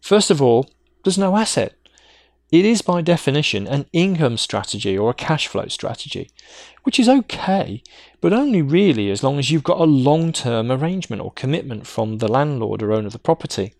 First 0.00 0.30
of 0.30 0.40
all, 0.40 0.70
there's 1.04 1.18
no 1.18 1.36
asset. 1.36 1.74
It 2.50 2.64
is 2.64 2.80
by 2.80 3.02
definition 3.02 3.66
an 3.66 3.86
income 3.92 4.38
strategy 4.38 4.96
or 4.96 5.10
a 5.10 5.14
cash 5.14 5.48
flow 5.48 5.68
strategy, 5.68 6.30
which 6.82 6.98
is 6.98 7.08
okay, 7.08 7.82
but 8.20 8.32
only 8.32 8.62
really 8.62 9.10
as 9.10 9.22
long 9.22 9.38
as 9.38 9.50
you've 9.50 9.64
got 9.64 9.80
a 9.80 9.84
long 9.84 10.32
term 10.32 10.72
arrangement 10.72 11.20
or 11.22 11.32
commitment 11.32 11.86
from 11.86 12.18
the 12.18 12.28
landlord 12.28 12.82
or 12.82 12.92
owner 12.92 13.06
of 13.06 13.12
the 13.12 13.18
property. 13.18 13.74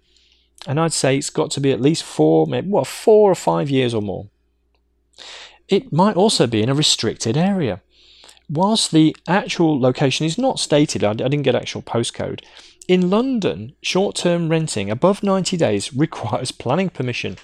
And 0.67 0.79
I'd 0.79 0.93
say 0.93 1.17
it's 1.17 1.31
got 1.31 1.51
to 1.53 1.61
be 1.61 1.73
at 1.73 1.81
least 1.81 2.03
four, 2.03 2.47
maybe 2.47 2.69
what, 2.69 2.87
four 2.87 3.31
or 3.31 3.35
five 3.35 3.71
years 3.71 3.95
or 3.95 4.03
more. 4.03 4.29
It 5.69 5.93
might 5.93 6.17
also 6.17 6.47
be 6.47 6.63
in 6.63 6.69
a 6.69 6.75
restricted 6.75 7.37
area 7.37 7.81
whilst 8.49 8.91
the 8.91 9.15
actual 9.27 9.79
location 9.81 10.27
is 10.27 10.39
not 10.39 10.59
stated, 10.59 11.05
I, 11.05 11.11
I 11.11 11.15
didn't 11.15 11.43
get 11.43 11.55
actual 11.55 11.83
postcode. 11.83 12.43
In 12.87 13.11
London, 13.11 13.75
short 13.83 14.17
term 14.17 14.49
renting 14.49 14.91
above 14.91 15.23
90 15.23 15.57
days 15.57 15.95
requires 15.95 16.53
planning 16.53 16.89
permission. 16.89 17.37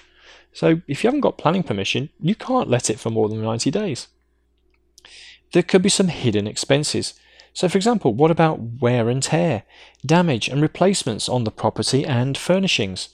So 0.55 0.79
if 0.87 1.03
you 1.03 1.09
haven't 1.09 1.19
got 1.19 1.37
planning 1.37 1.63
permission, 1.63 2.09
you 2.17 2.33
can't 2.33 2.69
let 2.69 2.89
it 2.89 2.97
for 2.97 3.09
more 3.09 3.27
than 3.27 3.43
90 3.43 3.69
days. 3.71 4.07
There 5.51 5.61
could 5.61 5.81
be 5.81 5.89
some 5.89 6.07
hidden 6.07 6.47
expenses. 6.47 7.13
So, 7.51 7.67
for 7.67 7.77
example, 7.77 8.13
what 8.13 8.31
about 8.31 8.79
wear 8.79 9.09
and 9.09 9.21
tear, 9.21 9.63
damage 10.05 10.47
and 10.47 10.61
replacements 10.61 11.27
on 11.27 11.43
the 11.43 11.51
property 11.51 12.05
and 12.05 12.37
furnishings? 12.37 13.09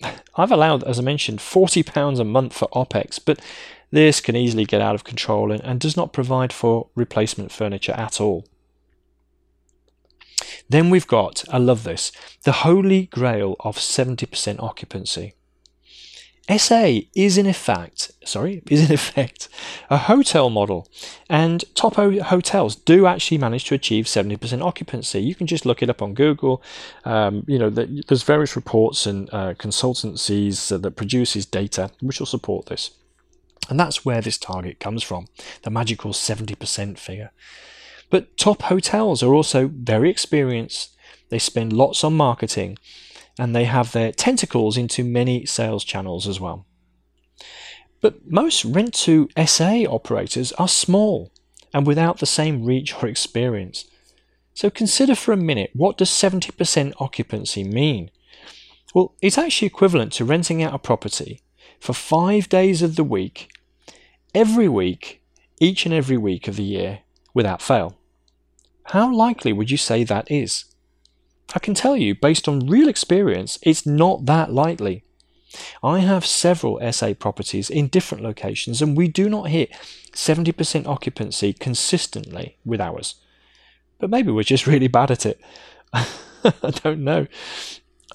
I've 0.36 0.52
allowed, 0.52 0.84
as 0.84 1.00
I 1.00 1.02
mentioned, 1.02 1.40
£40 1.40 2.20
a 2.20 2.24
month 2.24 2.52
for 2.52 2.68
OPEX, 2.68 3.18
but 3.24 3.40
this 3.90 4.20
can 4.20 4.36
easily 4.36 4.64
get 4.64 4.80
out 4.80 4.94
of 4.94 5.02
control 5.02 5.50
and, 5.50 5.62
and 5.64 5.80
does 5.80 5.96
not 5.96 6.12
provide 6.12 6.52
for 6.52 6.90
replacement 6.94 7.50
furniture 7.50 7.92
at 7.92 8.20
all. 8.20 8.46
Then 10.68 10.90
we've 10.90 11.08
got, 11.08 11.44
I 11.52 11.58
love 11.58 11.82
this, 11.82 12.12
the 12.44 12.52
holy 12.52 13.06
grail 13.06 13.56
of 13.58 13.78
70% 13.78 14.62
occupancy. 14.62 15.34
SA 16.50 17.00
is 17.14 17.38
in 17.38 17.46
effect, 17.46 18.10
sorry, 18.24 18.62
is 18.68 18.88
in 18.88 18.94
effect 19.00 19.48
a 19.90 19.96
hotel 19.96 20.50
model, 20.50 20.88
and 21.28 21.64
top 21.74 21.94
hotels 21.94 22.74
do 22.74 23.06
actually 23.06 23.38
manage 23.38 23.64
to 23.64 23.74
achieve 23.74 24.06
70% 24.06 24.60
occupancy. 24.62 25.20
You 25.20 25.34
can 25.34 25.46
just 25.46 25.64
look 25.64 25.82
it 25.82 25.90
up 25.90 26.02
on 26.02 26.14
Google. 26.14 26.62
Um, 27.04 27.44
you 27.46 27.58
know, 27.58 27.70
there's 27.70 28.24
various 28.24 28.56
reports 28.56 29.06
and 29.06 29.28
uh, 29.32 29.54
consultancies 29.54 30.80
that 30.80 30.96
produces 30.96 31.46
data 31.46 31.90
which 32.00 32.18
will 32.18 32.26
support 32.26 32.66
this. 32.66 32.90
And 33.70 33.78
that's 33.78 34.04
where 34.04 34.20
this 34.20 34.38
target 34.38 34.80
comes 34.80 35.04
from, 35.04 35.28
the 35.62 35.70
magical 35.70 36.12
70% 36.12 36.98
figure. 36.98 37.30
But 38.10 38.36
top 38.36 38.62
hotels 38.62 39.22
are 39.22 39.32
also 39.32 39.68
very 39.68 40.10
experienced. 40.10 40.96
They 41.28 41.38
spend 41.38 41.72
lots 41.72 42.02
on 42.04 42.14
marketing 42.14 42.78
and 43.38 43.54
they 43.54 43.64
have 43.64 43.92
their 43.92 44.12
tentacles 44.12 44.76
into 44.76 45.04
many 45.04 45.46
sales 45.46 45.84
channels 45.84 46.28
as 46.28 46.38
well. 46.38 46.66
But 48.00 48.30
most 48.30 48.64
rent 48.64 48.94
to 48.94 49.28
SA 49.46 49.84
operators 49.88 50.52
are 50.52 50.68
small 50.68 51.32
and 51.72 51.86
without 51.86 52.18
the 52.18 52.26
same 52.26 52.64
reach 52.64 52.94
or 53.02 53.08
experience. 53.08 53.86
So 54.54 54.68
consider 54.68 55.14
for 55.14 55.32
a 55.32 55.36
minute 55.36 55.70
what 55.72 55.96
does 55.96 56.10
70% 56.10 56.92
occupancy 56.98 57.64
mean? 57.64 58.10
Well, 58.94 59.14
it's 59.22 59.38
actually 59.38 59.66
equivalent 59.66 60.12
to 60.14 60.24
renting 60.24 60.62
out 60.62 60.74
a 60.74 60.78
property 60.78 61.40
for 61.80 61.94
5 61.94 62.48
days 62.48 62.82
of 62.82 62.96
the 62.96 63.04
week 63.04 63.50
every 64.34 64.68
week, 64.68 65.22
each 65.60 65.86
and 65.86 65.94
every 65.94 66.18
week 66.18 66.48
of 66.48 66.56
the 66.56 66.62
year 66.64 67.00
without 67.32 67.62
fail. 67.62 67.96
How 68.86 69.12
likely 69.14 69.52
would 69.52 69.70
you 69.70 69.76
say 69.76 70.04
that 70.04 70.30
is? 70.30 70.64
I 71.54 71.58
can 71.58 71.74
tell 71.74 71.96
you, 71.96 72.14
based 72.14 72.48
on 72.48 72.66
real 72.66 72.88
experience, 72.88 73.58
it's 73.62 73.84
not 73.84 74.26
that 74.26 74.52
likely. 74.52 75.04
I 75.82 75.98
have 75.98 76.24
several 76.24 76.80
SA 76.92 77.14
properties 77.14 77.68
in 77.68 77.88
different 77.88 78.24
locations, 78.24 78.80
and 78.80 78.96
we 78.96 79.08
do 79.08 79.28
not 79.28 79.48
hit 79.48 79.70
70% 80.12 80.86
occupancy 80.86 81.52
consistently 81.52 82.56
with 82.64 82.80
ours. 82.80 83.16
But 83.98 84.08
maybe 84.08 84.32
we're 84.32 84.44
just 84.44 84.66
really 84.66 84.88
bad 84.88 85.10
at 85.10 85.26
it. 85.26 85.40
I 85.92 86.70
don't 86.82 87.04
know. 87.04 87.26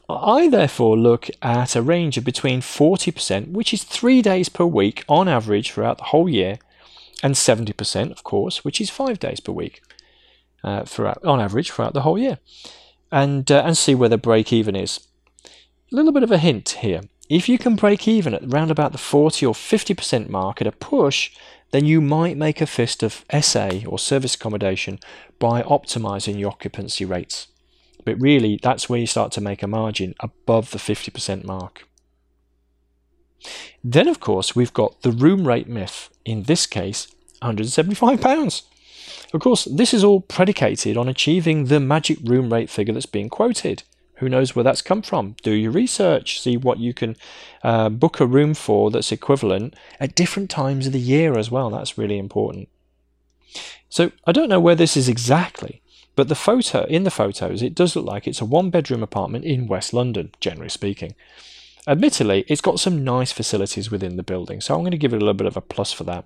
I 0.10 0.50
therefore 0.50 0.98
look 0.98 1.30
at 1.42 1.76
a 1.76 1.82
range 1.82 2.18
of 2.18 2.24
between 2.24 2.62
40%, 2.62 3.52
which 3.52 3.74
is 3.74 3.84
three 3.84 4.22
days 4.22 4.50
per 4.50 4.66
week 4.66 5.04
on 5.08 5.28
average 5.28 5.72
throughout 5.72 5.98
the 6.00 6.06
whole 6.06 6.30
year, 6.30 6.58
and 7.22 7.36
70%, 7.36 8.12
of 8.12 8.24
course, 8.24 8.64
which 8.64 8.82
is 8.82 8.90
five 8.90 9.20
days 9.20 9.40
per 9.40 9.52
week 9.52 9.82
uh, 10.64 10.86
throughout, 10.86 11.24
on 11.24 11.40
average 11.40 11.72
throughout 11.72 11.94
the 11.94 12.02
whole 12.02 12.18
year 12.18 12.40
and 13.12 13.52
uh, 13.52 13.64
and 13.66 13.78
see 13.78 13.96
where 13.96 14.10
the 14.10 14.18
break 14.18 14.52
even 14.52 14.76
is. 14.76 15.08
A 15.92 15.96
little 15.96 16.12
bit 16.12 16.24
of 16.24 16.32
a 16.32 16.38
hint 16.38 16.70
here. 16.82 17.02
If 17.30 17.50
you 17.50 17.58
can 17.58 17.76
break 17.76 18.08
even 18.08 18.34
at 18.34 18.44
around 18.44 18.72
about 18.72 18.94
the 18.94 18.98
40 18.98 19.46
or 19.46 19.54
50% 19.54 20.30
mark 20.30 20.62
at 20.62 20.68
a 20.68 20.72
push, 20.72 21.32
then 21.72 21.86
you 21.86 22.00
might 22.00 22.38
make 22.38 22.62
a 22.62 22.66
fist 22.66 23.04
of 23.04 23.26
SA 23.42 23.70
or 23.86 24.00
service 24.00 24.36
accommodation 24.36 25.00
by 25.38 25.62
optimizing 25.64 26.40
your 26.40 26.50
occupancy 26.50 27.04
rates. 27.04 27.48
But 28.06 28.22
really, 28.22 28.58
that's 28.62 28.88
where 28.88 29.00
you 29.00 29.08
start 29.08 29.34
to 29.34 29.42
make 29.42 29.62
a 29.62 29.68
margin 29.68 30.16
above 30.22 30.72
the 30.72 30.78
50% 30.78 31.44
mark. 31.44 31.86
Then, 33.84 34.08
of 34.08 34.22
course, 34.22 34.56
we've 34.56 34.74
got 34.74 35.02
the 35.02 35.12
room 35.12 35.46
rate 35.46 35.68
myth. 35.68 36.10
In 36.24 36.44
this 36.44 36.66
case, 36.66 37.08
£175. 37.42 38.62
Of 39.34 39.42
course, 39.42 39.66
this 39.66 39.94
is 39.94 40.04
all 40.04 40.22
predicated 40.22 40.96
on 40.98 41.08
achieving 41.08 41.66
the 41.66 41.80
magic 41.80 42.20
room 42.24 42.52
rate 42.52 42.70
figure 42.70 42.94
that's 42.94 43.06
being 43.06 43.30
quoted. 43.30 43.84
Who 44.16 44.30
knows 44.30 44.56
where 44.56 44.64
that's 44.64 44.82
come 44.82 45.02
from? 45.02 45.36
Do 45.44 45.52
your 45.52 45.72
research, 45.72 46.42
see 46.42 46.58
what 46.58 46.80
you 46.80 46.94
can 46.94 47.16
uh, 47.64 47.90
book 47.90 48.20
a 48.20 48.26
room 48.26 48.54
for 48.54 48.90
that's 48.90 49.12
equivalent 49.12 49.76
at 50.00 50.16
different 50.16 50.50
times 50.50 50.88
of 50.88 50.94
the 50.94 51.00
year 51.00 51.38
as 51.38 51.52
well. 51.52 51.70
That's 51.70 51.98
really 51.98 52.18
important. 52.18 52.70
So 53.90 54.12
I 54.26 54.32
don't 54.32 54.50
know 54.50 54.60
where 54.60 54.76
this 54.76 54.98
is 54.98 55.08
exactly, 55.08 55.82
but 56.16 56.30
the 56.30 56.36
photo 56.36 56.86
in 56.86 57.04
the 57.04 57.12
photos 57.12 57.62
it 57.62 57.76
does 57.76 57.96
look 57.96 58.06
like 58.06 58.28
it's 58.28 58.42
a 58.42 58.46
one 58.46 58.70
bedroom 58.70 59.04
apartment 59.04 59.46
in 59.46 59.68
West 59.68 59.94
London, 59.94 60.32
generally 60.40 60.70
speaking. 60.70 61.14
Admittedly, 61.88 62.44
it's 62.48 62.60
got 62.60 62.80
some 62.80 63.04
nice 63.04 63.32
facilities 63.32 63.92
within 63.92 64.18
the 64.18 64.24
building, 64.24 64.62
so 64.62 64.74
I'm 64.74 64.82
going 64.82 64.92
to 64.92 64.98
give 64.98 65.14
it 65.14 65.18
a 65.18 65.20
little 65.20 65.34
bit 65.36 65.48
of 65.48 65.56
a 65.56 65.62
plus 65.62 65.94
for 65.94 66.04
that. 66.06 66.26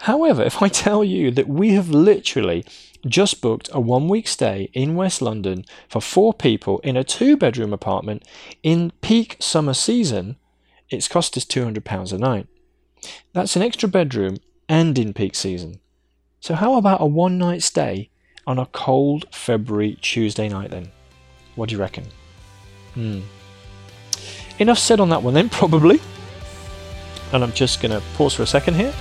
However, 0.00 0.42
if 0.42 0.62
I 0.62 0.68
tell 0.68 1.02
you 1.02 1.30
that 1.32 1.48
we 1.48 1.70
have 1.72 1.88
literally 1.90 2.64
just 3.06 3.40
booked 3.40 3.68
a 3.72 3.80
one 3.80 4.08
week 4.08 4.26
stay 4.28 4.70
in 4.72 4.94
West 4.94 5.22
London 5.22 5.64
for 5.88 6.00
four 6.00 6.34
people 6.34 6.78
in 6.80 6.96
a 6.96 7.04
two 7.04 7.36
bedroom 7.36 7.72
apartment 7.72 8.24
in 8.62 8.92
peak 9.00 9.36
summer 9.40 9.74
season, 9.74 10.36
it's 10.90 11.08
cost 11.08 11.36
us 11.36 11.44
£200 11.44 12.12
a 12.12 12.18
night. 12.18 12.46
That's 13.32 13.56
an 13.56 13.62
extra 13.62 13.88
bedroom 13.88 14.38
and 14.68 14.98
in 14.98 15.12
peak 15.12 15.34
season. 15.34 15.80
So, 16.40 16.54
how 16.54 16.76
about 16.76 17.00
a 17.00 17.06
one 17.06 17.38
night 17.38 17.62
stay 17.62 18.10
on 18.46 18.58
a 18.58 18.66
cold 18.66 19.26
February 19.32 19.98
Tuesday 20.00 20.48
night 20.48 20.70
then? 20.70 20.90
What 21.56 21.68
do 21.68 21.74
you 21.74 21.80
reckon? 21.80 22.04
Hmm. 22.94 23.20
Enough 24.58 24.78
said 24.78 25.00
on 25.00 25.08
that 25.10 25.22
one 25.22 25.34
then, 25.34 25.48
probably. 25.50 26.00
And 27.32 27.42
I'm 27.44 27.52
just 27.52 27.82
going 27.82 27.92
to 27.92 28.04
pause 28.14 28.34
for 28.34 28.42
a 28.42 28.46
second 28.46 28.74
here. 28.74 28.94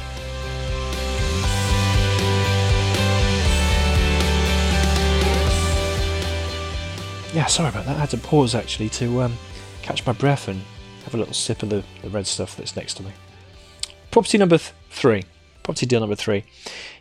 Yeah, 7.38 7.46
sorry 7.46 7.70
about 7.70 7.86
that. 7.86 7.98
I 7.98 8.00
had 8.00 8.10
to 8.10 8.18
pause 8.18 8.56
actually 8.56 8.90
to 8.90 9.22
um, 9.22 9.38
catch 9.84 10.04
my 10.08 10.12
breath 10.12 10.48
and 10.48 10.60
have 11.04 11.14
a 11.14 11.18
little 11.18 11.36
sip 11.36 11.62
of 11.62 11.70
the, 11.70 11.84
the 12.02 12.10
red 12.10 12.26
stuff 12.26 12.58
that's 12.58 12.76
next 12.76 12.96
to 12.96 13.04
me. 13.04 13.12
Property 14.10 14.40
number 14.40 14.58
th- 14.58 14.74
three. 14.90 15.24
Property 15.62 15.86
deal 15.86 16.00
number 16.00 16.16
three. 16.16 16.46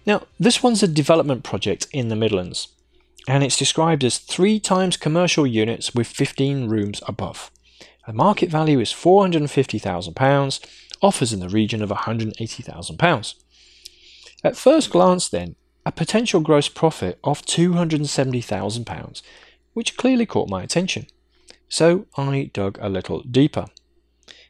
Now, 0.05 0.27
this 0.39 0.63
one's 0.63 0.83
a 0.83 0.89
development 0.89 1.43
project 1.43 1.87
in 1.91 2.09
the 2.09 2.17
Midlands, 2.17 2.69
and 3.27 3.43
it's 3.43 3.57
described 3.57 4.05
as 4.05 4.19
three 4.19 4.61
times 4.61 4.99
commercial 4.99 5.47
units 5.47 5.95
with 5.95 6.07
15 6.07 6.69
rooms 6.69 7.01
above. 7.09 7.51
The 8.07 8.13
market 8.13 8.51
value 8.51 8.79
is 8.79 8.93
£450,000, 8.93 10.67
offers 11.01 11.33
in 11.33 11.41
the 11.41 11.49
region 11.49 11.81
of 11.81 11.89
£180,000. 11.89 13.35
At 14.45 14.57
first 14.57 14.91
glance, 14.91 15.31
then, 15.31 15.57
a 15.87 15.93
potential 15.93 16.41
gross 16.41 16.69
profit 16.69 17.19
of 17.25 17.41
£270,000 17.41 19.23
which 19.77 19.99
clearly 19.99 20.25
caught 20.25 20.49
my 20.49 20.63
attention. 20.63 21.07
So 21.69 22.07
I 22.17 22.51
dug 22.55 22.79
a 22.81 22.89
little 22.89 23.21
deeper. 23.21 23.67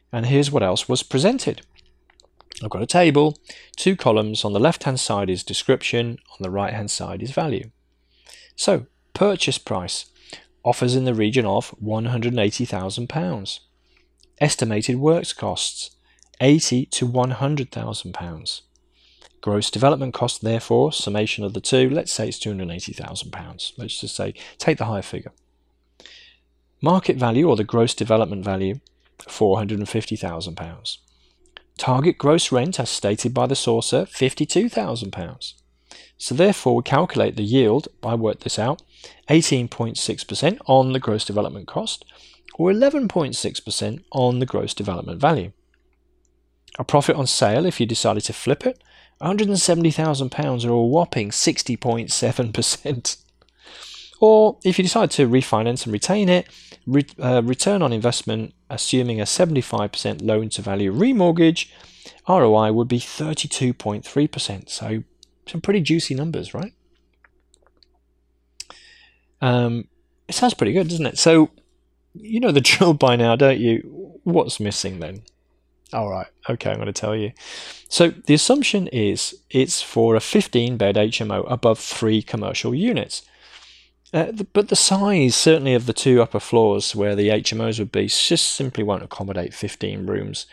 And 0.09 0.27
here's 0.27 0.49
what 0.49 0.63
else 0.63 0.87
was 0.87 1.03
presented. 1.03 1.63
I've 2.63 2.69
got 2.69 2.81
a 2.81 2.85
table, 2.87 3.37
two 3.75 3.97
columns. 3.97 4.45
On 4.45 4.53
the 4.53 4.59
left 4.59 4.85
hand 4.85 5.01
side 5.01 5.29
is 5.29 5.43
description, 5.43 6.17
on 6.31 6.37
the 6.39 6.49
right 6.49 6.73
hand 6.73 6.89
side 6.89 7.21
is 7.21 7.31
value. 7.31 7.71
So, 8.55 8.85
purchase 9.13 9.57
price 9.57 10.05
offers 10.63 10.95
in 10.95 11.03
the 11.03 11.13
region 11.13 11.45
of 11.45 11.75
£180,000. 11.83 13.59
Estimated 14.39 14.95
works 14.95 15.33
costs 15.33 15.91
80 16.39 16.85
to 16.85 17.05
£100,000. 17.05 18.61
Gross 19.41 19.69
development 19.69 20.13
cost, 20.13 20.41
therefore, 20.41 20.91
summation 20.91 21.43
of 21.43 21.53
the 21.53 21.61
two, 21.61 21.89
let's 21.89 22.11
say 22.11 22.27
it's 22.27 22.39
£280,000. 22.39 23.71
Let's 23.77 24.01
just 24.01 24.15
say, 24.15 24.33
take 24.57 24.77
the 24.77 24.85
higher 24.85 25.01
figure. 25.01 25.31
Market 26.81 27.17
value, 27.17 27.47
or 27.47 27.55
the 27.55 27.63
gross 27.63 27.93
development 27.93 28.43
value, 28.43 28.79
£450,000. 29.19 30.97
Target 31.77 32.17
gross 32.17 32.51
rent, 32.51 32.79
as 32.79 32.89
stated 32.89 33.33
by 33.33 33.45
the 33.45 33.55
sourcer, 33.55 34.07
£52,000. 34.07 35.53
So 36.17 36.33
therefore, 36.33 36.75
we 36.77 36.83
calculate 36.83 37.35
the 37.35 37.43
yield, 37.43 37.87
I 38.03 38.15
worked 38.15 38.43
this 38.43 38.57
out, 38.57 38.81
18.6% 39.29 40.59
on 40.65 40.93
the 40.93 40.99
gross 40.99 41.23
development 41.23 41.67
cost, 41.67 42.05
or 42.55 42.71
11.6% 42.71 44.03
on 44.11 44.39
the 44.39 44.45
gross 44.45 44.73
development 44.73 45.21
value. 45.21 45.51
A 46.79 46.83
profit 46.83 47.15
on 47.15 47.27
sale, 47.27 47.65
if 47.65 47.79
you 47.79 47.85
decided 47.85 48.23
to 48.23 48.33
flip 48.33 48.65
it, 48.65 48.81
£170,000 49.21 50.65
or 50.65 50.69
a 50.69 50.81
whopping 50.81 51.29
60.7%. 51.29 53.17
Or 54.19 54.57
if 54.63 54.79
you 54.79 54.83
decide 54.83 55.11
to 55.11 55.29
refinance 55.29 55.85
and 55.85 55.93
retain 55.93 56.27
it, 56.27 56.47
re- 56.87 57.05
uh, 57.21 57.43
return 57.43 57.83
on 57.83 57.93
investment, 57.93 58.55
assuming 58.67 59.21
a 59.21 59.25
75% 59.25 60.25
loan 60.25 60.49
to 60.49 60.63
value 60.63 60.91
remortgage, 60.91 61.69
ROI 62.27 62.73
would 62.73 62.87
be 62.87 62.99
32.3%. 62.99 64.69
So 64.69 65.03
some 65.45 65.61
pretty 65.61 65.81
juicy 65.81 66.15
numbers, 66.15 66.55
right? 66.55 66.73
Um, 69.39 69.87
it 70.27 70.33
sounds 70.33 70.55
pretty 70.55 70.73
good, 70.73 70.87
doesn't 70.87 71.05
it? 71.05 71.19
So 71.19 71.51
you 72.13 72.39
know 72.39 72.51
the 72.51 72.61
drill 72.69 72.93
by 72.93 73.15
now, 73.15 73.35
don't 73.35 73.59
you? 73.59 74.19
What's 74.23 74.59
missing 74.59 74.99
then? 74.99 75.21
All 75.93 76.09
right. 76.09 76.27
Okay, 76.49 76.69
I'm 76.69 76.77
going 76.77 76.87
to 76.87 76.93
tell 76.93 77.15
you. 77.15 77.31
So 77.87 78.09
the 78.09 78.33
assumption 78.33 78.87
is 78.87 79.35
it's 79.49 79.81
for 79.81 80.15
a 80.15 80.19
15 80.19 80.77
bed 80.77 80.95
HMO 80.95 81.49
above 81.49 81.79
three 81.79 82.21
commercial 82.21 82.75
units. 82.75 83.23
Uh, 84.13 84.31
the, 84.31 84.45
but 84.45 84.69
the 84.69 84.75
size, 84.75 85.35
certainly, 85.35 85.73
of 85.73 85.85
the 85.85 85.93
two 85.93 86.21
upper 86.21 86.39
floors 86.39 86.95
where 86.95 87.15
the 87.15 87.27
HMOs 87.27 87.77
would 87.77 87.91
be, 87.91 88.07
just 88.07 88.51
simply 88.51 88.83
won't 88.83 89.03
accommodate 89.03 89.53
15 89.53 90.05
rooms, 90.05 90.45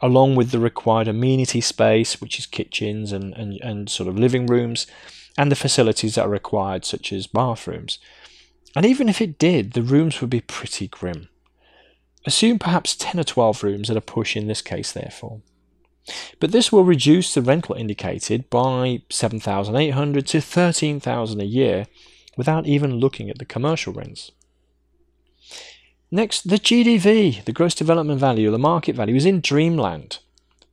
along 0.00 0.34
with 0.34 0.50
the 0.50 0.58
required 0.58 1.08
amenity 1.08 1.60
space, 1.60 2.20
which 2.22 2.38
is 2.38 2.46
kitchens 2.46 3.12
and, 3.12 3.34
and, 3.34 3.60
and 3.60 3.90
sort 3.90 4.08
of 4.08 4.18
living 4.18 4.46
rooms, 4.46 4.86
and 5.36 5.50
the 5.50 5.56
facilities 5.56 6.14
that 6.14 6.24
are 6.24 6.30
required, 6.30 6.86
such 6.86 7.12
as 7.12 7.26
bathrooms. 7.26 7.98
And 8.74 8.86
even 8.86 9.10
if 9.10 9.20
it 9.20 9.38
did, 9.38 9.72
the 9.72 9.82
rooms 9.82 10.20
would 10.20 10.30
be 10.30 10.40
pretty 10.40 10.88
grim. 10.88 11.28
Assume 12.24 12.58
perhaps 12.58 12.96
10 12.96 13.20
or 13.20 13.24
12 13.24 13.64
rooms 13.64 13.90
at 13.90 13.96
a 13.96 14.00
push 14.00 14.36
in 14.36 14.46
this 14.46 14.62
case, 14.62 14.92
therefore. 14.92 15.40
But 16.40 16.52
this 16.52 16.72
will 16.72 16.84
reduce 16.84 17.34
the 17.34 17.42
rental 17.42 17.74
indicated 17.74 18.50
by 18.50 19.02
7,800 19.10 20.26
to 20.28 20.40
13,000 20.40 21.40
a 21.40 21.44
year 21.44 21.86
without 22.36 22.66
even 22.66 22.96
looking 22.96 23.30
at 23.30 23.38
the 23.38 23.44
commercial 23.44 23.92
rents. 23.92 24.32
Next, 26.10 26.48
the 26.48 26.58
GDV, 26.58 27.44
the 27.44 27.52
gross 27.52 27.74
development 27.74 28.20
value, 28.20 28.50
the 28.50 28.58
market 28.58 28.94
value, 28.94 29.16
is 29.16 29.24
in 29.24 29.40
dreamland. 29.40 30.18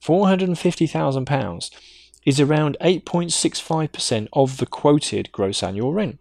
£450,000 0.04 1.70
is 2.26 2.40
around 2.40 2.78
8.65% 2.82 4.28
of 4.34 4.58
the 4.58 4.66
quoted 4.66 5.32
gross 5.32 5.64
annual 5.64 5.94
rent. 5.94 6.20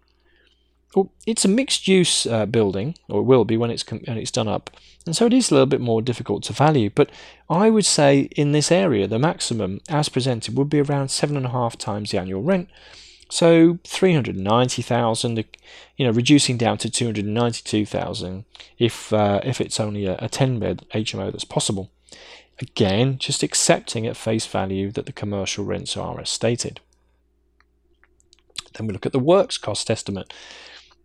Well, 0.95 1.13
it's 1.27 1.45
a 1.45 1.49
mixed 1.49 1.87
use 1.87 2.27
uh, 2.27 2.47
building, 2.47 2.95
or 3.09 3.21
it 3.21 3.25
will 3.25 3.45
be 3.45 3.57
when 3.57 3.71
it's, 3.71 3.83
com- 3.83 4.03
when 4.07 4.17
it's 4.17 4.31
done 4.31 4.49
up, 4.49 4.71
and 5.05 5.15
so 5.15 5.27
it 5.27 5.35
is 5.35 5.51
a 5.51 5.55
little 5.55 5.67
bit 5.67 5.81
more 5.81 6.01
difficult 6.01 6.43
to 6.45 6.53
value. 6.53 6.91
But 6.95 7.11
I 7.51 7.69
would 7.69 7.85
say 7.85 8.29
in 8.37 8.53
this 8.53 8.73
area, 8.73 9.07
the 9.07 9.19
maximum 9.19 9.81
as 9.89 10.09
presented 10.09 10.57
would 10.57 10.71
be 10.71 10.81
around 10.81 11.11
seven 11.11 11.37
and 11.37 11.47
a 11.47 11.51
half 11.51 11.77
times 11.77 12.11
the 12.11 12.19
annual 12.19 12.43
rent, 12.43 12.69
so 13.31 13.79
390,000, 13.85 15.45
you 15.97 16.07
know, 16.07 16.13
reducing 16.13 16.57
down 16.57 16.79
to 16.79 16.91
292,000 16.91 18.45
if 18.79 19.13
uh, 19.13 19.41
if 19.45 19.61
it's 19.61 19.79
only 19.79 20.07
a, 20.07 20.17
a 20.19 20.29
10 20.29 20.59
bed 20.59 20.87
HMO 20.95 21.31
that's 21.31 21.45
possible. 21.45 21.91
Again, 22.61 23.19
just 23.19 23.43
accepting 23.43 24.07
at 24.07 24.17
face 24.17 24.47
value 24.47 24.91
that 24.93 25.07
the 25.07 25.13
commercial 25.13 25.65
rents 25.65 25.97
are 25.97 26.21
as 26.21 26.31
stated. 26.31 26.81
Then 28.75 28.87
we 28.87 28.93
look 28.93 29.07
at 29.07 29.13
the 29.13 29.19
works 29.19 29.59
cost 29.59 29.91
estimate. 29.91 30.33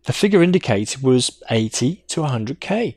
The 0.04 0.12
figure 0.12 0.42
indicated 0.42 1.02
was 1.02 1.42
80 1.50 2.04
to 2.08 2.20
100k. 2.20 2.96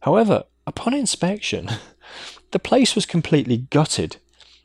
However, 0.00 0.44
upon 0.66 0.94
inspection, 0.94 1.70
the 2.52 2.58
place 2.58 2.94
was 2.94 3.06
completely 3.06 3.58
gutted. 3.58 4.16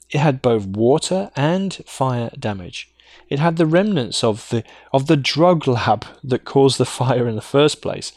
It 0.10 0.20
had 0.20 0.42
both 0.42 0.66
water 0.66 1.32
and 1.36 1.74
fire 1.86 2.30
damage. 2.40 2.94
It 3.30 3.40
had 3.40 3.58
the 3.58 3.66
remnants 3.66 4.24
of 4.24 4.48
the 4.50 4.64
of 4.92 5.08
the 5.08 5.18
drug 5.18 5.68
lab 5.68 6.06
that 6.24 6.46
caused 6.46 6.78
the 6.78 6.86
fire 7.00 7.28
in 7.28 7.36
the 7.36 7.42
first 7.42 7.82
place, 7.82 8.14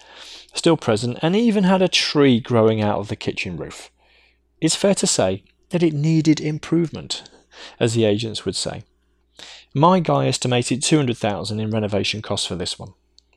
still 0.54 0.76
present, 0.76 1.18
and 1.22 1.34
even 1.34 1.64
had 1.64 1.82
a 1.82 1.88
tree 1.88 2.40
growing 2.40 2.80
out 2.80 2.98
of 2.98 3.08
the 3.08 3.16
kitchen 3.16 3.56
roof. 3.56 3.90
It's 4.60 4.76
fair 4.76 4.94
to 4.96 5.06
say 5.06 5.42
that 5.70 5.82
it 5.82 5.92
needed 5.92 6.40
improvement, 6.40 7.24
as 7.80 7.94
the 7.94 8.04
agents 8.04 8.44
would 8.44 8.56
say. 8.56 8.84
My 9.74 10.00
guy 10.00 10.26
estimated 10.26 10.82
200,000 10.82 11.60
in 11.60 11.70
renovation 11.70 12.22
costs 12.22 12.46
for 12.46 12.54
this 12.54 12.78
one, 12.78 12.94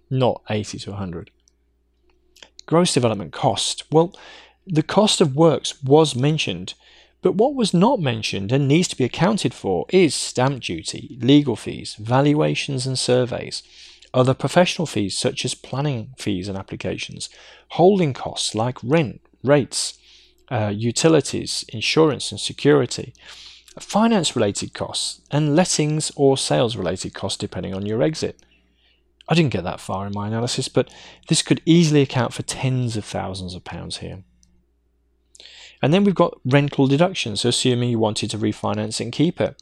not 0.09 0.41
80 0.49 0.79
to 0.79 0.91
100. 0.91 1.31
Gross 2.65 2.93
development 2.93 3.33
cost. 3.33 3.83
Well, 3.91 4.15
the 4.65 4.83
cost 4.83 5.21
of 5.21 5.35
works 5.35 5.81
was 5.83 6.15
mentioned, 6.15 6.75
but 7.21 7.35
what 7.35 7.55
was 7.55 7.73
not 7.73 7.99
mentioned 7.99 8.51
and 8.51 8.67
needs 8.67 8.87
to 8.89 8.95
be 8.95 9.03
accounted 9.03 9.53
for 9.53 9.85
is 9.89 10.13
stamp 10.13 10.61
duty, 10.61 11.17
legal 11.21 11.55
fees, 11.55 11.95
valuations 11.95 12.85
and 12.85 12.97
surveys, 12.97 13.63
other 14.13 14.33
professional 14.33 14.85
fees 14.85 15.17
such 15.17 15.43
as 15.45 15.55
planning 15.55 16.13
fees 16.17 16.47
and 16.47 16.57
applications, 16.57 17.29
holding 17.69 18.13
costs 18.13 18.55
like 18.55 18.77
rent, 18.83 19.21
rates, 19.43 19.97
uh, 20.51 20.71
utilities, 20.75 21.65
insurance 21.69 22.31
and 22.31 22.39
security, 22.39 23.13
finance 23.79 24.35
related 24.35 24.73
costs, 24.73 25.21
and 25.31 25.55
lettings 25.55 26.11
or 26.15 26.37
sales 26.37 26.75
related 26.75 27.13
costs 27.13 27.37
depending 27.37 27.73
on 27.73 27.85
your 27.85 28.01
exit. 28.01 28.41
I 29.29 29.35
didn't 29.35 29.53
get 29.53 29.63
that 29.63 29.79
far 29.79 30.07
in 30.07 30.13
my 30.13 30.27
analysis, 30.27 30.67
but 30.67 30.91
this 31.27 31.43
could 31.43 31.61
easily 31.63 32.01
account 32.01 32.33
for 32.33 32.41
tens 32.41 32.97
of 32.97 33.05
thousands 33.05 33.53
of 33.53 33.63
pounds 33.63 33.97
here. 33.97 34.23
And 35.81 35.93
then 35.93 36.03
we've 36.03 36.15
got 36.15 36.39
rental 36.43 36.87
deductions, 36.87 37.41
so 37.41 37.49
assuming 37.49 37.91
you 37.91 37.99
wanted 37.99 38.31
to 38.31 38.37
refinance 38.37 38.99
and 38.99 39.11
keep 39.11 39.39
it. 39.39 39.61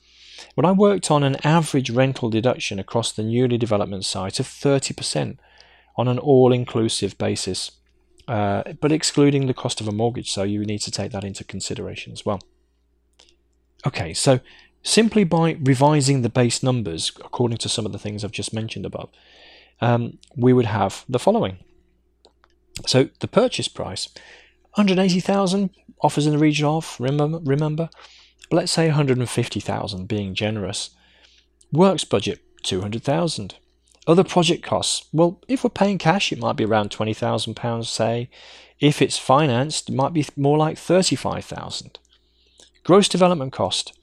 When 0.56 0.65
I 0.65 0.71
worked 0.71 1.12
on 1.12 1.23
an 1.23 1.36
average 1.43 1.89
rental 1.89 2.30
deduction 2.30 2.80
across 2.80 3.12
the 3.12 3.23
newly 3.23 3.58
development 3.58 4.06
site 4.06 4.39
of 4.39 4.47
30% 4.47 5.38
on 5.97 6.08
an 6.08 6.17
all 6.17 6.53
inclusive 6.53 7.17
basis, 7.17 7.71
uh, 8.27 8.63
but 8.80 8.91
excluding 8.91 9.47
the 9.47 9.53
cost 9.53 9.82
of 9.82 9.88
a 9.88 9.91
mortgage, 9.91 10.32
so 10.32 10.43
you 10.43 10.65
need 10.65 10.80
to 10.80 10.91
take 10.91 11.12
that 11.12 11.23
into 11.23 11.43
consideration 11.43 12.13
as 12.13 12.25
well. 12.25 12.39
Okay, 13.86 14.13
so 14.13 14.39
simply 14.82 15.23
by 15.23 15.58
revising 15.62 16.21
the 16.21 16.30
base 16.30 16.63
numbers 16.63 17.12
according 17.23 17.58
to 17.60 17.69
some 17.69 17.86
of 17.86 17.91
the 17.91 17.99
things 17.99 18.23
I've 18.23 18.32
just 18.32 18.53
mentioned 18.53 18.86
above, 18.86 19.10
um, 19.81 20.17
we 20.35 20.53
would 20.53 20.65
have 20.65 21.05
the 21.07 21.19
following. 21.19 21.57
So 22.85 23.09
the 23.19 23.27
purchase 23.27 23.67
price, 23.67 24.09
180,000 24.75 25.69
offers 26.01 26.27
in 26.27 26.33
the 26.33 26.39
region 26.39 26.65
of, 26.65 26.95
remember, 26.99 27.39
remember? 27.39 27.89
Let's 28.51 28.71
say 28.71 28.87
150,000 28.87 30.07
being 30.07 30.33
generous. 30.33 30.91
Works 31.71 32.03
budget 32.03 32.39
200,000. 32.63 33.55
Other 34.05 34.23
project 34.23 34.63
costs, 34.63 35.05
well, 35.11 35.41
if 35.49 35.63
we're 35.63 35.69
paying 35.69 35.97
cash, 35.97 36.31
it 36.31 36.39
might 36.39 36.55
be 36.55 36.63
around 36.63 36.91
£20,000, 36.91 37.85
say. 37.85 38.29
If 38.79 39.01
it's 39.01 39.17
financed, 39.17 39.89
it 39.89 39.95
might 39.95 40.13
be 40.13 40.25
more 40.37 40.57
like 40.57 40.77
35,000. 40.77 41.99
Gross 42.85 43.09
development 43.09 43.51
cost 43.51 43.97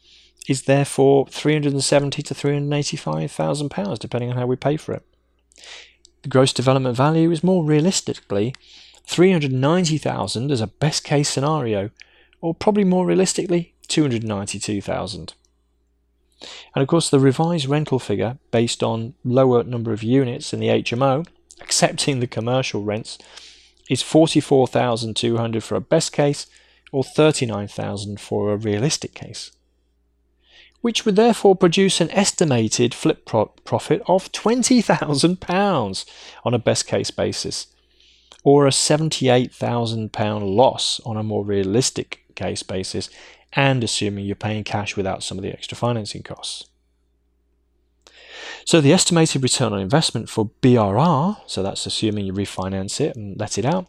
is 0.46 0.62
therefore 0.62 1.26
370 1.28 2.22
to 2.22 2.34
385,000 2.34 3.70
pounds, 3.70 3.98
depending 3.98 4.30
on 4.30 4.36
how 4.36 4.46
we 4.46 4.56
pay 4.56 4.76
for 4.76 4.92
it. 4.92 5.06
The 6.22 6.28
gross 6.28 6.52
development 6.52 6.96
value 6.96 7.30
is 7.30 7.44
more 7.44 7.64
realistically 7.64 8.54
390,000 9.06 10.50
as 10.50 10.60
a 10.60 10.66
best 10.66 11.04
case 11.04 11.28
scenario, 11.28 11.90
or 12.40 12.54
probably 12.54 12.84
more 12.84 13.06
realistically, 13.06 13.74
292,000. 13.88 15.34
And 16.74 16.82
of 16.82 16.88
course, 16.88 17.10
the 17.10 17.20
revised 17.20 17.66
rental 17.66 17.98
figure, 17.98 18.38
based 18.50 18.82
on 18.82 19.14
lower 19.24 19.62
number 19.62 19.92
of 19.92 20.02
units 20.02 20.52
in 20.52 20.60
the 20.60 20.68
HMO, 20.68 21.26
accepting 21.60 22.20
the 22.20 22.26
commercial 22.26 22.82
rents, 22.82 23.18
is 23.88 24.02
44,200 24.02 25.62
for 25.62 25.74
a 25.74 25.80
best 25.80 26.12
case 26.12 26.46
or 26.92 27.04
39,000 27.04 28.20
for 28.20 28.52
a 28.52 28.56
realistic 28.56 29.14
case. 29.14 29.52
Which 30.84 31.06
would 31.06 31.16
therefore 31.16 31.56
produce 31.56 32.02
an 32.02 32.10
estimated 32.10 32.92
flip 32.92 33.24
pro- 33.24 33.46
profit 33.46 34.02
of 34.06 34.30
£20,000 34.32 36.04
on 36.44 36.52
a 36.52 36.58
best 36.58 36.86
case 36.86 37.10
basis, 37.10 37.68
or 38.42 38.66
a 38.66 38.70
£78,000 38.70 40.54
loss 40.54 41.00
on 41.06 41.16
a 41.16 41.22
more 41.22 41.42
realistic 41.42 42.26
case 42.34 42.62
basis, 42.62 43.08
and 43.54 43.82
assuming 43.82 44.26
you're 44.26 44.36
paying 44.36 44.62
cash 44.62 44.94
without 44.94 45.22
some 45.22 45.38
of 45.38 45.42
the 45.42 45.54
extra 45.54 45.74
financing 45.74 46.22
costs. 46.22 46.66
So 48.66 48.82
the 48.82 48.92
estimated 48.92 49.42
return 49.42 49.72
on 49.72 49.80
investment 49.80 50.28
for 50.28 50.50
BRR, 50.60 51.38
so 51.46 51.62
that's 51.62 51.86
assuming 51.86 52.26
you 52.26 52.34
refinance 52.34 53.00
it 53.00 53.16
and 53.16 53.40
let 53.40 53.56
it 53.56 53.64
out, 53.64 53.86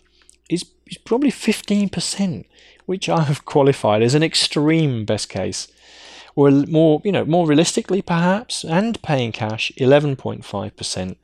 is, 0.49 0.63
is 0.87 0.97
probably 0.99 1.29
15%, 1.31 2.45
which 2.85 3.09
I 3.09 3.23
have 3.23 3.43
qualified 3.43 4.01
as 4.01 4.15
an 4.15 4.23
extreme 4.23 5.03
best 5.03 5.27
case. 5.27 5.67
Or 6.35 6.51
more, 6.51 7.01
you 7.05 7.11
know, 7.11 7.25
more 7.25 7.47
realistically 7.47 8.01
perhaps, 8.01 8.65
and 8.65 9.01
paying 9.01 9.31
cash 9.31 9.71
11.5% 9.77 11.15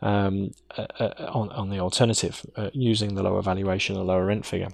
um, 0.00 0.52
uh, 0.76 0.86
uh, 0.98 1.30
on, 1.32 1.50
on 1.50 1.70
the 1.70 1.78
alternative 1.78 2.44
uh, 2.56 2.70
using 2.72 3.14
the 3.14 3.22
lower 3.22 3.42
valuation, 3.42 3.96
the 3.96 4.04
lower 4.04 4.26
rent 4.26 4.46
figure. 4.46 4.68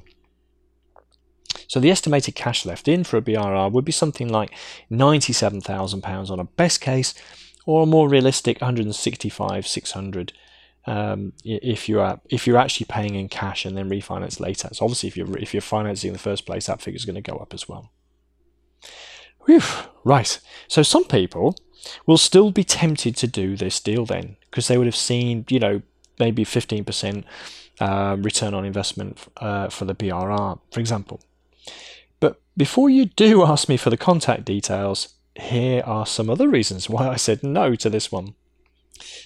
So 1.68 1.80
the 1.80 1.90
estimated 1.90 2.34
cash 2.34 2.64
left 2.64 2.88
in 2.88 3.04
for 3.04 3.18
a 3.18 3.22
BRR 3.22 3.70
would 3.70 3.84
be 3.84 3.92
something 3.92 4.28
like 4.28 4.54
£97,000 4.90 6.30
on 6.30 6.40
a 6.40 6.44
best 6.44 6.80
case, 6.80 7.14
or 7.66 7.82
a 7.82 7.86
more 7.86 8.08
realistic 8.08 8.60
165 8.60 9.66
600 9.66 10.32
um, 10.86 11.34
if 11.44 11.86
you 11.86 12.00
are 12.00 12.18
if 12.30 12.46
you're 12.46 12.56
actually 12.56 12.86
paying 12.86 13.14
in 13.14 13.28
cash 13.28 13.66
and 13.66 13.76
then 13.76 13.90
refinance 13.90 14.40
later. 14.40 14.70
So 14.72 14.86
obviously, 14.86 15.08
if 15.08 15.16
you're 15.18 15.36
if 15.36 15.52
you're 15.52 15.60
financing 15.60 16.08
in 16.08 16.12
the 16.14 16.18
first 16.18 16.46
place, 16.46 16.66
that 16.66 16.80
figure 16.80 16.96
is 16.96 17.04
going 17.04 17.22
to 17.22 17.30
go 17.30 17.36
up 17.36 17.52
as 17.52 17.68
well. 17.68 17.92
Whew, 19.48 19.62
right. 20.04 20.38
So 20.68 20.82
some 20.82 21.06
people 21.06 21.56
will 22.04 22.18
still 22.18 22.50
be 22.50 22.64
tempted 22.64 23.16
to 23.16 23.26
do 23.26 23.56
this 23.56 23.80
deal 23.80 24.04
then 24.04 24.36
because 24.50 24.68
they 24.68 24.76
would 24.76 24.86
have 24.86 24.94
seen, 24.94 25.46
you 25.48 25.58
know, 25.58 25.80
maybe 26.18 26.44
15% 26.44 27.24
uh, 27.80 28.16
return 28.18 28.52
on 28.52 28.66
investment 28.66 29.18
uh, 29.38 29.70
for 29.70 29.86
the 29.86 29.94
BRR, 29.94 30.58
for 30.70 30.80
example. 30.80 31.22
But 32.20 32.42
before 32.58 32.90
you 32.90 33.06
do 33.06 33.42
ask 33.42 33.70
me 33.70 33.78
for 33.78 33.88
the 33.88 33.96
contact 33.96 34.44
details, 34.44 35.14
here 35.34 35.82
are 35.86 36.04
some 36.04 36.28
other 36.28 36.48
reasons 36.48 36.90
why 36.90 37.08
I 37.08 37.16
said 37.16 37.42
no 37.42 37.74
to 37.76 37.88
this 37.88 38.12
one. 38.12 38.34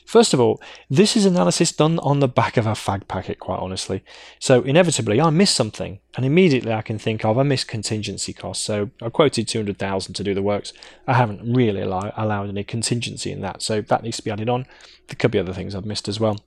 First 0.07 0.35
of 0.35 0.41
all, 0.41 0.61
this 0.91 1.17
is 1.17 1.25
analysis 1.25 1.73
done 1.73 1.99
on 2.01 2.21
the 2.21 2.29
back 2.29 2.57
of 2.57 2.67
a 2.67 2.73
fag 2.73 3.09
packet, 3.09 3.39
quite 3.39 3.59
honestly. 3.59 4.05
So 4.39 4.63
inevitably, 4.63 5.21
I 5.21 5.31
miss 5.31 5.51
something, 5.51 6.01
and 6.17 6.27
immediately 6.27 6.73
I 6.73 6.83
can 6.83 6.99
think 6.99 7.25
of 7.25 7.39
I 7.39 7.43
missed 7.43 7.69
contingency 7.69 8.33
costs. 8.33 8.65
So 8.65 8.91
I 9.01 9.09
quoted 9.09 9.49
200,000 9.49 10.15
to 10.15 10.25
do 10.25 10.35
the 10.35 10.43
works. 10.43 10.73
I 11.07 11.15
haven't 11.15 11.53
really 11.53 11.81
allow, 11.81 12.13
allowed 12.17 12.49
any 12.49 12.65
contingency 12.65 13.33
in 13.33 13.41
that, 13.41 13.63
so 13.63 13.81
that 13.81 14.03
needs 14.03 14.19
to 14.19 14.25
be 14.25 14.31
added 14.31 14.49
on. 14.49 14.67
There 15.09 15.17
could 15.17 15.31
be 15.31 15.39
other 15.39 15.53
things 15.53 15.75
I've 15.75 15.87
missed 15.87 16.09
as 16.09 16.21
well. 16.21 16.39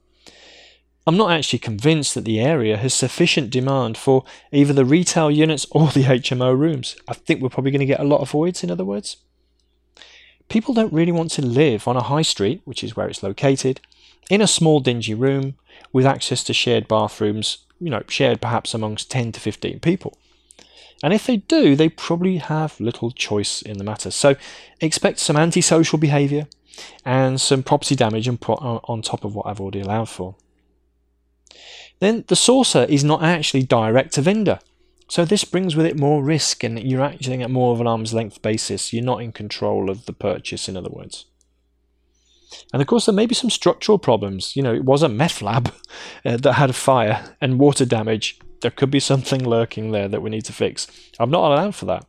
I'm 1.08 1.18
not 1.18 1.32
actually 1.32 1.60
convinced 1.60 2.16
that 2.16 2.26
the 2.26 2.40
area 2.40 2.78
has 2.78 2.94
sufficient 2.94 3.52
demand 3.52 3.96
for 3.96 4.24
either 4.52 4.74
the 4.74 4.86
retail 4.86 5.30
units 5.30 5.68
or 5.70 5.90
the 5.90 6.04
HMO 6.04 6.58
rooms. 6.58 6.96
I 7.08 7.14
think 7.14 7.42
we're 7.42 7.50
probably 7.50 7.72
going 7.72 7.80
to 7.82 7.86
get 7.86 8.00
a 8.00 8.04
lot 8.04 8.22
of 8.22 8.32
voids, 8.32 8.64
in 8.64 8.72
other 8.72 8.86
words. 8.86 9.18
People 10.50 10.74
don't 10.74 10.94
really 10.94 11.12
want 11.12 11.32
to 11.32 11.46
live 11.46 11.88
on 11.88 11.98
a 11.98 12.04
high 12.04 12.22
street, 12.22 12.62
which 12.66 12.84
is 12.84 12.96
where 12.96 13.08
it's 13.08 13.24
located, 13.24 13.82
in 14.30 14.42
a 14.42 14.48
small 14.48 14.80
dingy 14.80 15.14
room 15.14 15.56
with 15.92 16.06
access 16.06 16.44
to 16.44 16.54
shared 16.54 16.88
bathrooms, 16.88 17.60
you 17.80 17.90
know, 17.90 18.04
shared 18.08 18.42
perhaps 18.42 18.74
amongst 18.74 19.12
10 19.12 19.34
to 19.34 19.40
15 19.40 19.80
people. 19.80 20.18
And 21.04 21.14
if 21.14 21.28
they 21.28 21.38
do, 21.38 21.76
they 21.76 21.90
probably 21.90 22.38
have 22.38 22.80
little 22.80 23.12
choice 23.12 23.62
in 23.62 23.78
the 23.78 23.84
matter. 23.84 24.12
So 24.12 24.36
expect 24.80 25.20
some 25.20 25.36
antisocial 25.36 26.00
behaviour 26.00 26.48
and 27.04 27.40
some 27.40 27.64
property 27.64 27.96
damage 27.96 28.28
and 28.28 28.40
put 28.40 28.62
uh, 28.62 28.80
on 28.86 29.02
top 29.02 29.24
of 29.24 29.36
what 29.36 29.46
I've 29.46 29.60
already 29.60 29.82
allowed 29.82 30.10
for. 30.10 30.36
Then 32.00 32.26
the 32.28 32.36
sourcer 32.36 32.88
is 32.88 33.04
not 33.04 33.24
actually 33.24 33.64
direct 33.64 34.14
to 34.14 34.22
vendor. 34.22 34.60
So 35.08 35.24
this 35.24 35.44
brings 35.44 35.76
with 35.76 35.86
it 35.86 36.00
more 36.00 36.24
risk 36.24 36.64
and 36.64 36.82
you're 36.82 37.04
acting 37.04 37.44
at 37.44 37.52
more 37.52 37.74
of 37.74 37.82
an 37.82 37.88
arm's 37.88 38.14
length 38.14 38.42
basis. 38.42 38.92
You're 38.92 39.04
not 39.04 39.22
in 39.22 39.32
control 39.32 39.90
of 39.90 40.06
the 40.06 40.14
purchase, 40.14 40.68
in 40.68 40.76
other 40.76 40.90
words. 40.90 41.26
And 42.74 42.82
of 42.82 42.88
course, 42.88 43.06
there 43.06 43.14
may 43.14 43.26
be 43.26 43.36
some 43.36 43.50
structural 43.50 43.98
problems. 43.98 44.56
You 44.56 44.64
know, 44.64 44.74
it 44.74 44.84
was 44.84 45.04
a 45.04 45.10
meth 45.10 45.42
lab 45.42 45.74
uh, 46.26 46.38
that 46.38 46.54
had 46.54 46.70
a 46.70 46.74
fire 46.74 47.36
and 47.40 47.60
water 47.60 47.86
damage. 47.86 48.40
There 48.62 48.72
could 48.72 48.90
be 48.90 49.00
something 49.00 49.48
lurking 49.48 49.92
there 49.92 50.08
that 50.08 50.22
we 50.22 50.30
need 50.30 50.46
to 50.46 50.54
fix. 50.54 50.88
I'm 51.20 51.30
not 51.30 51.52
allowed 51.52 51.76
for 51.76 51.86
that. 51.86 52.06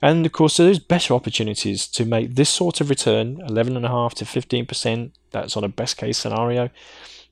And 0.00 0.26
of 0.26 0.32
course, 0.32 0.56
there's 0.56 0.80
better 0.80 1.14
opportunities 1.14 1.86
to 1.88 2.04
make 2.04 2.34
this 2.34 2.50
sort 2.50 2.80
of 2.80 2.90
return, 2.90 3.36
11.5 3.36 4.14
to 4.14 4.24
15%. 4.24 5.12
That's 5.30 5.56
on 5.56 5.62
a 5.62 5.68
best 5.68 5.96
case 5.96 6.18
scenario, 6.18 6.70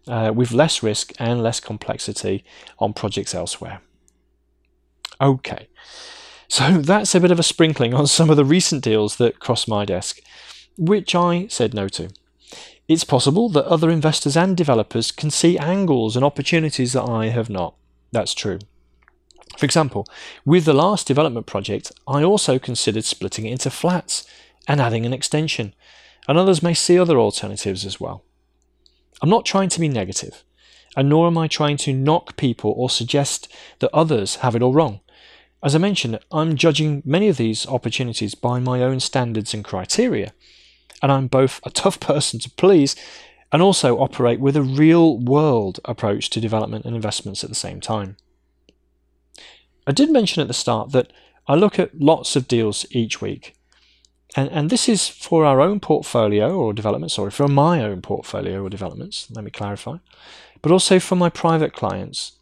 uh, 0.06 0.32
with 0.34 0.52
less 0.52 0.82
risk 0.82 1.12
and 1.18 1.42
less 1.42 1.58
complexity 1.58 2.44
on 2.78 2.92
projects 2.92 3.34
elsewhere. 3.34 3.80
Okay, 5.20 5.68
so 6.48 6.78
that's 6.78 7.14
a 7.14 7.20
bit 7.20 7.30
of 7.30 7.38
a 7.38 7.42
sprinkling 7.42 7.92
on 7.92 8.06
some 8.06 8.30
of 8.30 8.36
the 8.36 8.44
recent 8.44 8.82
deals 8.82 9.16
that 9.16 9.38
crossed 9.38 9.68
my 9.68 9.84
desk, 9.84 10.20
which 10.78 11.14
I 11.14 11.46
said 11.48 11.74
no 11.74 11.88
to. 11.88 12.08
It's 12.88 13.04
possible 13.04 13.48
that 13.50 13.66
other 13.66 13.90
investors 13.90 14.36
and 14.36 14.56
developers 14.56 15.12
can 15.12 15.30
see 15.30 15.58
angles 15.58 16.16
and 16.16 16.24
opportunities 16.24 16.94
that 16.94 17.04
I 17.04 17.26
have 17.26 17.50
not. 17.50 17.74
That's 18.12 18.34
true. 18.34 18.58
For 19.58 19.66
example, 19.66 20.06
with 20.44 20.64
the 20.64 20.72
last 20.72 21.06
development 21.06 21.46
project, 21.46 21.92
I 22.08 22.24
also 22.24 22.58
considered 22.58 23.04
splitting 23.04 23.46
it 23.46 23.52
into 23.52 23.70
flats 23.70 24.26
and 24.66 24.80
adding 24.80 25.04
an 25.04 25.12
extension, 25.12 25.74
and 26.26 26.38
others 26.38 26.62
may 26.62 26.74
see 26.74 26.98
other 26.98 27.18
alternatives 27.18 27.84
as 27.84 28.00
well. 28.00 28.24
I'm 29.22 29.28
not 29.28 29.44
trying 29.44 29.68
to 29.68 29.80
be 29.80 29.88
negative, 29.88 30.44
and 30.96 31.08
nor 31.08 31.26
am 31.26 31.38
I 31.38 31.46
trying 31.46 31.76
to 31.78 31.92
knock 31.92 32.36
people 32.36 32.74
or 32.76 32.90
suggest 32.90 33.48
that 33.80 33.94
others 33.94 34.36
have 34.36 34.56
it 34.56 34.62
all 34.62 34.72
wrong. 34.72 35.00
As 35.62 35.74
I 35.74 35.78
mentioned, 35.78 36.18
I'm 36.32 36.56
judging 36.56 37.02
many 37.04 37.28
of 37.28 37.36
these 37.36 37.66
opportunities 37.66 38.34
by 38.34 38.60
my 38.60 38.82
own 38.82 38.98
standards 38.98 39.52
and 39.52 39.62
criteria, 39.62 40.32
and 41.02 41.12
I'm 41.12 41.26
both 41.26 41.60
a 41.64 41.70
tough 41.70 42.00
person 42.00 42.40
to 42.40 42.50
please 42.50 42.96
and 43.52 43.60
also 43.60 43.98
operate 43.98 44.40
with 44.40 44.56
a 44.56 44.62
real 44.62 45.18
world 45.18 45.80
approach 45.84 46.30
to 46.30 46.40
development 46.40 46.86
and 46.86 46.94
investments 46.94 47.44
at 47.44 47.50
the 47.50 47.56
same 47.56 47.80
time. 47.80 48.16
I 49.86 49.92
did 49.92 50.10
mention 50.10 50.40
at 50.40 50.48
the 50.48 50.54
start 50.54 50.92
that 50.92 51.12
I 51.46 51.56
look 51.56 51.78
at 51.78 52.00
lots 52.00 52.36
of 52.36 52.48
deals 52.48 52.86
each 52.90 53.20
week. 53.20 53.54
And, 54.36 54.48
and 54.50 54.70
this 54.70 54.88
is 54.88 55.08
for 55.08 55.44
our 55.44 55.60
own 55.60 55.80
portfolio 55.80 56.54
or 56.54 56.72
development, 56.72 57.12
sorry, 57.12 57.32
for 57.32 57.48
my 57.48 57.82
own 57.82 58.00
portfolio 58.00 58.62
or 58.62 58.70
developments, 58.70 59.26
let 59.30 59.44
me 59.44 59.50
clarify, 59.50 59.96
but 60.62 60.70
also 60.70 61.00
for 61.00 61.16
my 61.16 61.28
private 61.28 61.72
clients 61.72 62.32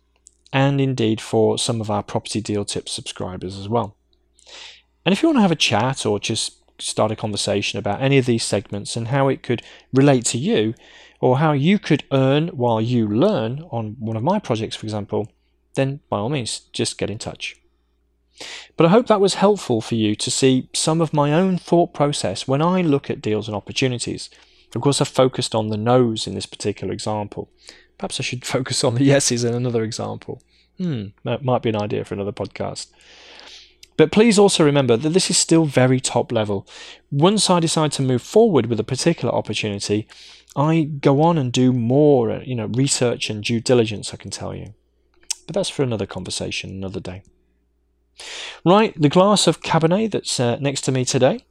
and 0.53 0.81
indeed 0.81 1.21
for 1.21 1.59
some 1.59 1.81
of 1.81 1.91
our 1.91 2.03
property 2.03 2.41
deal 2.41 2.65
tips 2.65 2.93
subscribers 2.93 3.59
as 3.59 3.69
well. 3.69 3.97
And 5.05 5.13
if 5.13 5.23
you 5.23 5.29
want 5.29 5.39
to 5.39 5.43
have 5.43 5.53
a 5.53 5.57
chat 5.57 6.05
or 6.07 6.19
just 6.19 6.59
start 6.81 7.11
a 7.11 7.17
conversation 7.17 7.79
about 7.79 8.01
any 8.01 8.19
of 8.19 8.27
these 8.27 8.45
segments 8.45 8.97
and 8.97 9.09
how 9.09 9.29
it 9.29 9.43
could 9.43 9.63
relate 9.93 10.25
to 10.27 10.39
you, 10.39 10.75
or 11.21 11.39
how 11.39 11.53
you 11.53 11.79
could 11.79 12.05
earn 12.13 12.49
while 12.49 12.81
you 12.81 13.09
learn 13.09 13.65
on 13.71 13.97
one 13.99 14.17
of 14.17 14.23
my 14.23 14.39
projects, 14.39 14.77
for 14.77 14.87
example, 14.87 15.29
then 15.75 16.01
by 16.09 16.19
all 16.19 16.29
means, 16.29 16.61
just 16.73 16.99
get 16.99 17.11
in 17.11 17.19
touch. 17.19 17.57
But 18.77 18.87
I 18.87 18.91
hope 18.91 19.09
that 19.09 19.21
was 19.21 19.35
helpful 19.35 19.81
for 19.81 19.97
you 19.97 20.15
to 20.15 20.31
see 20.31 20.69
some 20.73 21.01
of 21.01 21.13
my 21.13 21.33
own 21.33 21.59
thought 21.59 21.93
process 21.93 22.47
when 22.47 22.63
I 22.63 22.83
look 22.83 23.11
at 23.11 23.21
deals 23.21 23.49
and 23.49 23.57
opportunities. 23.57 24.31
Of 24.75 24.81
course, 24.81 25.01
I've 25.01 25.09
focused 25.09 25.55
on 25.55 25.69
the 25.69 25.77
no's 25.77 26.27
in 26.27 26.35
this 26.35 26.47
particular 26.47 26.93
example, 26.93 27.51
Perhaps 27.99 28.21
I 28.21 28.23
should 28.23 28.45
focus 28.57 28.85
on 28.85 28.95
the 28.95 29.05
yeses 29.05 29.45
in 29.45 29.55
another 29.55 29.83
example. 29.83 30.43
Hmm, 30.79 31.07
that 31.25 31.45
might 31.45 31.63
be 31.63 31.71
an 31.71 31.83
idea 31.83 32.05
for 32.05 32.15
another 32.15 32.33
podcast. 32.33 32.89
But 33.97 34.13
please 34.13 34.39
also 34.39 34.65
remember 34.65 34.97
that 34.97 35.09
this 35.09 35.29
is 35.29 35.37
still 35.37 35.65
very 35.65 35.99
top 35.99 36.31
level. 36.31 36.67
Once 37.11 37.51
I 37.51 37.59
decide 37.59 37.91
to 37.93 38.03
move 38.03 38.23
forward 38.23 38.67
with 38.67 38.79
a 38.79 38.85
particular 38.85 39.35
opportunity, 39.35 40.07
I 40.55 40.83
go 40.83 41.21
on 41.21 41.37
and 41.37 41.53
do 41.53 41.73
more, 41.73 42.41
you 42.45 42.55
know, 42.55 42.67
research 42.67 43.29
and 43.29 43.43
due 43.43 43.61
diligence, 43.61 44.15
I 44.15 44.17
can 44.17 44.31
tell 44.31 44.55
you. 44.55 44.73
But 45.47 45.55
that's 45.55 45.69
for 45.69 45.83
another 45.83 46.07
conversation, 46.07 46.71
another 46.71 47.01
day. 47.01 47.23
Right, 48.65 48.95
the 49.01 49.09
glass 49.09 49.49
of 49.49 49.63
Cabernet 49.63 50.13
that's 50.13 50.39
uh, 50.39 50.59
next 50.61 50.83
to 50.83 50.93
me 50.93 51.05
today 51.05 51.45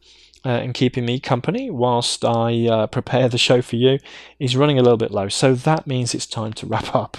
uh, 0.45 0.50
and 0.50 0.73
keeping 0.73 1.06
me 1.06 1.19
company 1.19 1.69
whilst 1.69 2.23
I 2.23 2.67
uh, 2.67 2.88
prepare 2.88 3.30
the 3.30 3.38
show 3.38 3.62
for 3.62 3.76
you 3.76 4.00
is 4.39 4.56
running 4.56 4.80
a 4.80 4.82
little 4.82 4.97
bit 4.97 5.12
low. 5.12 5.30
So 5.30 5.56
that 5.56 5.88
means 5.88 6.13
it's 6.13 6.26
time 6.26 6.54
to 6.54 6.65
wrap 6.65 6.95
up. 6.95 7.17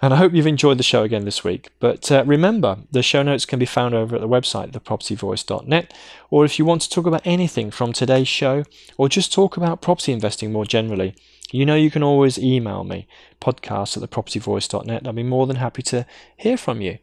And 0.00 0.14
I 0.14 0.16
hope 0.16 0.32
you've 0.32 0.46
enjoyed 0.46 0.78
the 0.78 0.84
show 0.84 1.02
again 1.02 1.24
this 1.24 1.42
week. 1.42 1.70
But 1.80 2.12
uh, 2.12 2.22
remember, 2.24 2.78
the 2.90 3.02
show 3.02 3.22
notes 3.22 3.44
can 3.44 3.58
be 3.58 3.66
found 3.66 3.94
over 3.94 4.14
at 4.14 4.20
the 4.20 4.28
website, 4.28 4.70
thepropertyvoice.net. 4.70 5.92
Or 6.30 6.44
if 6.44 6.58
you 6.58 6.64
want 6.64 6.82
to 6.82 6.90
talk 6.90 7.06
about 7.06 7.26
anything 7.26 7.70
from 7.70 7.92
today's 7.92 8.28
show, 8.28 8.62
or 8.96 9.08
just 9.08 9.32
talk 9.32 9.56
about 9.56 9.82
property 9.82 10.12
investing 10.12 10.52
more 10.52 10.64
generally, 10.64 11.16
you 11.50 11.66
know 11.66 11.74
you 11.74 11.90
can 11.90 12.02
always 12.02 12.38
email 12.38 12.84
me, 12.84 13.08
podcast 13.40 14.00
at 14.00 14.08
thepropertyvoice.net. 14.08 15.06
I'll 15.06 15.12
be 15.12 15.22
more 15.22 15.46
than 15.46 15.56
happy 15.56 15.82
to 15.82 16.06
hear 16.36 16.56
from 16.56 16.80
you. 16.80 16.98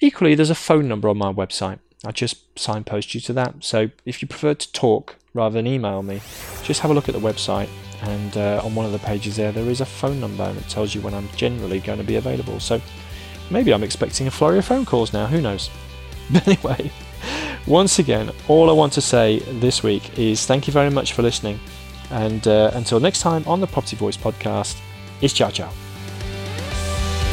Equally, 0.00 0.34
there's 0.34 0.50
a 0.50 0.54
phone 0.54 0.88
number 0.88 1.08
on 1.08 1.18
my 1.18 1.32
website. 1.32 1.80
I 2.04 2.12
just 2.12 2.58
signpost 2.58 3.14
you 3.14 3.20
to 3.22 3.32
that. 3.34 3.54
So 3.60 3.90
if 4.04 4.22
you 4.22 4.28
prefer 4.28 4.54
to 4.54 4.72
talk 4.72 5.16
rather 5.34 5.54
than 5.54 5.66
email 5.66 6.02
me, 6.02 6.20
just 6.62 6.80
have 6.80 6.90
a 6.90 6.94
look 6.94 7.08
at 7.08 7.14
the 7.14 7.20
website. 7.20 7.68
And 8.02 8.36
uh, 8.36 8.60
on 8.64 8.74
one 8.74 8.86
of 8.86 8.92
the 8.92 9.00
pages 9.00 9.36
there, 9.36 9.50
there 9.50 9.68
is 9.68 9.80
a 9.80 9.86
phone 9.86 10.20
number 10.20 10.44
and 10.44 10.56
it 10.56 10.68
tells 10.68 10.94
you 10.94 11.00
when 11.00 11.14
I'm 11.14 11.28
generally 11.36 11.80
going 11.80 11.98
to 11.98 12.04
be 12.04 12.14
available. 12.14 12.60
So 12.60 12.80
maybe 13.50 13.74
I'm 13.74 13.82
expecting 13.82 14.28
a 14.28 14.30
flurry 14.30 14.58
of 14.58 14.64
phone 14.64 14.84
calls 14.84 15.12
now. 15.12 15.26
Who 15.26 15.40
knows? 15.40 15.70
But 16.30 16.46
anyway, 16.46 16.92
once 17.66 17.98
again, 17.98 18.30
all 18.48 18.68
I 18.68 18.74
want 18.74 18.92
to 18.92 19.00
say 19.00 19.38
this 19.60 19.82
week 19.82 20.18
is 20.18 20.44
thank 20.44 20.66
you 20.66 20.74
very 20.74 20.90
much 20.90 21.14
for 21.14 21.22
listening. 21.22 21.58
And 22.10 22.46
uh, 22.46 22.70
until 22.74 23.00
next 23.00 23.20
time 23.20 23.44
on 23.46 23.60
the 23.60 23.66
Property 23.66 23.96
Voice 23.96 24.16
podcast, 24.16 24.78
it's 25.22 25.32
ciao 25.32 25.50
ciao. 25.50 25.87